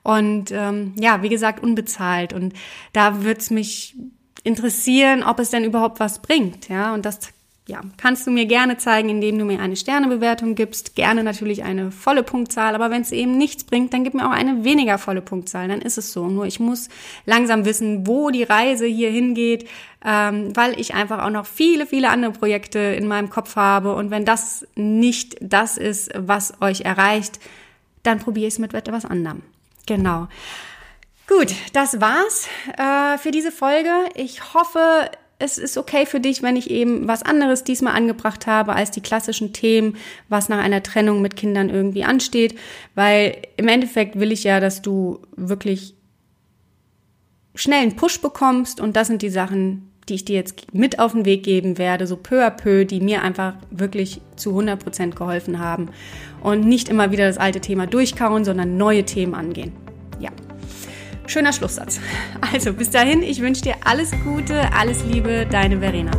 Und 0.08 0.52
ähm, 0.52 0.94
ja, 0.98 1.22
wie 1.22 1.28
gesagt, 1.28 1.62
unbezahlt. 1.62 2.32
Und 2.32 2.54
da 2.94 3.24
würde 3.24 3.40
es 3.40 3.50
mich 3.50 3.94
interessieren, 4.42 5.22
ob 5.22 5.38
es 5.38 5.50
denn 5.50 5.64
überhaupt 5.64 6.00
was 6.00 6.22
bringt. 6.22 6.70
Ja, 6.70 6.94
und 6.94 7.04
das 7.04 7.18
ja, 7.66 7.82
kannst 7.98 8.26
du 8.26 8.30
mir 8.30 8.46
gerne 8.46 8.78
zeigen, 8.78 9.10
indem 9.10 9.38
du 9.38 9.44
mir 9.44 9.60
eine 9.60 9.76
Sternebewertung 9.76 10.54
gibst. 10.54 10.94
Gerne 10.94 11.22
natürlich 11.22 11.62
eine 11.62 11.90
volle 11.90 12.22
Punktzahl, 12.22 12.74
aber 12.74 12.90
wenn 12.90 13.02
es 13.02 13.12
eben 13.12 13.36
nichts 13.36 13.64
bringt, 13.64 13.92
dann 13.92 14.02
gib 14.02 14.14
mir 14.14 14.26
auch 14.26 14.32
eine 14.32 14.64
weniger 14.64 14.96
volle 14.96 15.20
Punktzahl. 15.20 15.68
Dann 15.68 15.82
ist 15.82 15.98
es 15.98 16.10
so. 16.10 16.26
Nur 16.28 16.46
ich 16.46 16.58
muss 16.58 16.88
langsam 17.26 17.66
wissen, 17.66 18.06
wo 18.06 18.30
die 18.30 18.44
Reise 18.44 18.86
hier 18.86 19.10
hingeht, 19.10 19.68
ähm, 20.02 20.56
weil 20.56 20.80
ich 20.80 20.94
einfach 20.94 21.22
auch 21.22 21.30
noch 21.30 21.44
viele, 21.44 21.84
viele 21.84 22.08
andere 22.08 22.32
Projekte 22.32 22.78
in 22.78 23.06
meinem 23.08 23.28
Kopf 23.28 23.56
habe. 23.56 23.94
Und 23.94 24.10
wenn 24.10 24.24
das 24.24 24.66
nicht 24.74 25.36
das 25.42 25.76
ist, 25.76 26.10
was 26.16 26.62
euch 26.62 26.80
erreicht, 26.86 27.40
dann 28.04 28.20
probiere 28.20 28.46
ich 28.46 28.54
es 28.54 28.58
mit 28.58 28.72
etwas 28.72 29.04
anderem. 29.04 29.42
Genau. 29.88 30.28
Gut, 31.26 31.54
das 31.72 31.98
war's 31.98 32.46
äh, 32.76 33.16
für 33.16 33.30
diese 33.30 33.50
Folge. 33.50 33.90
Ich 34.14 34.52
hoffe, 34.52 35.10
es 35.38 35.56
ist 35.56 35.78
okay 35.78 36.04
für 36.04 36.20
dich, 36.20 36.42
wenn 36.42 36.56
ich 36.56 36.70
eben 36.70 37.08
was 37.08 37.22
anderes 37.22 37.64
diesmal 37.64 37.94
angebracht 37.94 38.46
habe 38.46 38.74
als 38.74 38.90
die 38.90 39.00
klassischen 39.00 39.54
Themen, 39.54 39.96
was 40.28 40.50
nach 40.50 40.58
einer 40.58 40.82
Trennung 40.82 41.22
mit 41.22 41.36
Kindern 41.36 41.70
irgendwie 41.70 42.04
ansteht, 42.04 42.58
weil 42.94 43.40
im 43.56 43.66
Endeffekt 43.68 44.20
will 44.20 44.30
ich 44.30 44.44
ja, 44.44 44.60
dass 44.60 44.82
du 44.82 45.22
wirklich 45.36 45.94
schnell 47.54 47.80
einen 47.80 47.96
Push 47.96 48.20
bekommst 48.20 48.78
und 48.78 48.94
das 48.94 49.06
sind 49.06 49.22
die 49.22 49.30
Sachen, 49.30 49.90
die 50.08 50.14
ich 50.14 50.24
dir 50.24 50.36
jetzt 50.36 50.74
mit 50.74 50.98
auf 50.98 51.12
den 51.12 51.24
Weg 51.24 51.42
geben 51.42 51.78
werde, 51.78 52.06
so 52.06 52.16
peu 52.16 52.44
à 52.44 52.50
peu, 52.50 52.84
die 52.84 53.00
mir 53.00 53.22
einfach 53.22 53.54
wirklich 53.70 54.20
zu 54.36 54.50
100 54.50 54.82
Prozent 54.82 55.16
geholfen 55.16 55.58
haben 55.58 55.90
und 56.42 56.64
nicht 56.64 56.88
immer 56.88 57.10
wieder 57.10 57.26
das 57.26 57.38
alte 57.38 57.60
Thema 57.60 57.86
durchkauen, 57.86 58.44
sondern 58.44 58.76
neue 58.76 59.04
Themen 59.04 59.34
angehen. 59.34 59.72
Ja. 60.20 60.30
Schöner 61.26 61.52
Schlusssatz. 61.52 62.00
Also 62.52 62.72
bis 62.72 62.90
dahin, 62.90 63.22
ich 63.22 63.40
wünsche 63.40 63.62
dir 63.62 63.74
alles 63.84 64.12
Gute, 64.24 64.72
alles 64.72 65.04
Liebe, 65.04 65.46
deine 65.50 65.80
Verena. 65.80 66.12